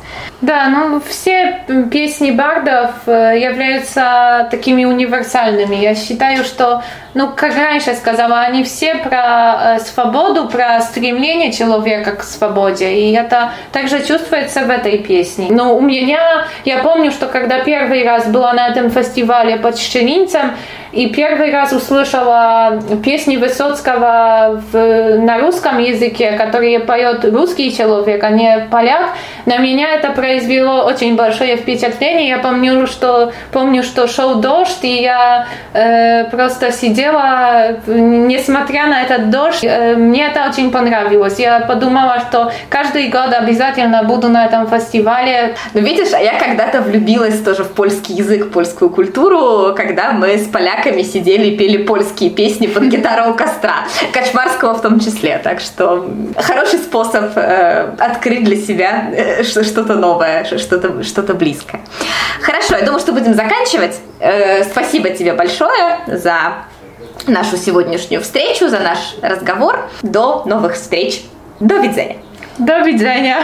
Да, 0.41 0.69
ну 0.69 1.01
все 1.01 1.63
песни 1.91 2.31
бардов 2.31 2.91
э, 3.05 3.37
являются 3.39 4.47
такими 4.49 4.85
универсальными. 4.85 5.75
Я 5.75 5.93
считаю, 5.93 6.43
что, 6.43 6.81
ну, 7.13 7.29
как 7.35 7.55
раньше 7.55 7.93
сказала, 7.93 8.39
они 8.39 8.63
все 8.63 8.95
про 8.95 9.75
э, 9.75 9.79
свободу, 9.79 10.47
про 10.47 10.81
стремление 10.81 11.51
человека 11.51 12.13
к 12.13 12.23
свободе. 12.23 12.91
И 12.93 13.11
это 13.13 13.51
также 13.71 14.03
чувствуется 14.03 14.61
в 14.61 14.69
этой 14.69 14.97
песне. 14.97 15.47
Но 15.51 15.75
у 15.75 15.81
меня, 15.81 16.47
я 16.65 16.79
помню, 16.79 17.11
что 17.11 17.27
когда 17.27 17.59
первый 17.59 18.03
раз 18.03 18.27
была 18.27 18.53
на 18.53 18.69
этом 18.69 18.89
фестивале 18.89 19.57
под 19.57 19.77
Щелинцем, 19.77 20.55
и 20.91 21.07
первый 21.07 21.51
раз 21.51 21.71
услышала 21.71 22.81
песни 23.03 23.37
Высоцкого 23.37 24.61
в, 24.71 25.19
на 25.19 25.39
русском 25.39 25.79
языке, 25.79 26.33
которые 26.33 26.79
поет 26.81 27.23
русский 27.25 27.75
человек, 27.75 28.23
а 28.23 28.29
не 28.29 28.67
поляк, 28.69 29.11
на 29.45 29.57
меня 29.57 29.93
это 29.95 30.11
произвело 30.11 30.83
очень 30.83 31.15
большое 31.15 31.55
впечатление. 31.55 32.29
Я 32.29 32.39
помню, 32.39 32.87
что, 32.87 33.31
помню, 33.51 33.83
что 33.83 34.07
шел 34.07 34.35
дождь, 34.35 34.83
и 34.83 35.01
я 35.01 35.47
э, 35.73 36.25
просто 36.25 36.71
сидела, 36.71 37.77
несмотря 37.87 38.87
на 38.87 39.03
этот 39.03 39.29
дождь, 39.29 39.63
э, 39.63 39.95
мне 39.95 40.27
это 40.27 40.49
очень 40.49 40.71
понравилось. 40.71 41.39
Я 41.39 41.61
подумала, 41.61 42.19
что 42.19 42.51
каждый 42.69 43.07
год 43.07 43.33
обязательно 43.33 44.03
буду 44.03 44.27
на 44.27 44.45
этом 44.45 44.67
фестивале. 44.67 45.55
Ну, 45.73 45.81
видишь, 45.81 46.13
а 46.13 46.19
я 46.19 46.37
когда-то 46.37 46.81
влюбилась 46.81 47.41
тоже 47.41 47.63
в 47.63 47.71
польский 47.71 48.15
язык, 48.15 48.51
польскую 48.51 48.89
культуру, 48.89 49.73
когда 49.75 50.11
мы 50.11 50.37
с 50.37 50.47
поляками 50.47 50.80
поляками 50.82 51.03
сидели 51.03 51.47
и 51.47 51.57
пели 51.57 51.84
польские 51.84 52.29
песни 52.29 52.67
под 52.67 52.84
гитару 52.84 53.32
у 53.32 53.34
костра, 53.34 53.86
Качмарского 54.13 54.73
в 54.73 54.82
том 54.82 54.99
числе. 54.99 55.39
Так 55.43 55.59
что 55.59 56.09
хороший 56.38 56.79
способ 56.79 57.36
э, 57.36 57.95
открыть 57.99 58.43
для 58.43 58.55
себя 58.55 59.11
э, 59.13 59.43
что-то 59.43 59.95
новое, 59.95 60.43
что-то 60.43 61.03
что 61.03 61.21
близкое. 61.34 61.82
Хорошо, 62.41 62.75
я 62.75 62.86
думаю, 62.86 62.99
что 62.99 63.13
будем 63.13 63.34
заканчивать. 63.34 63.99
Э, 64.19 64.63
спасибо 64.63 65.09
тебе 65.09 65.34
большое 65.34 65.99
за 66.07 66.65
нашу 67.27 67.57
сегодняшнюю 67.57 68.21
встречу, 68.21 68.67
за 68.67 68.79
наш 68.79 69.15
разговор. 69.21 69.89
До 70.01 70.43
новых 70.45 70.73
встреч. 70.73 71.23
До 71.59 71.77
видения. 71.77 72.17
До 72.57 72.79
видения. 72.79 73.38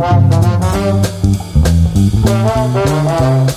Thank 0.00 0.32
you. 3.42 3.47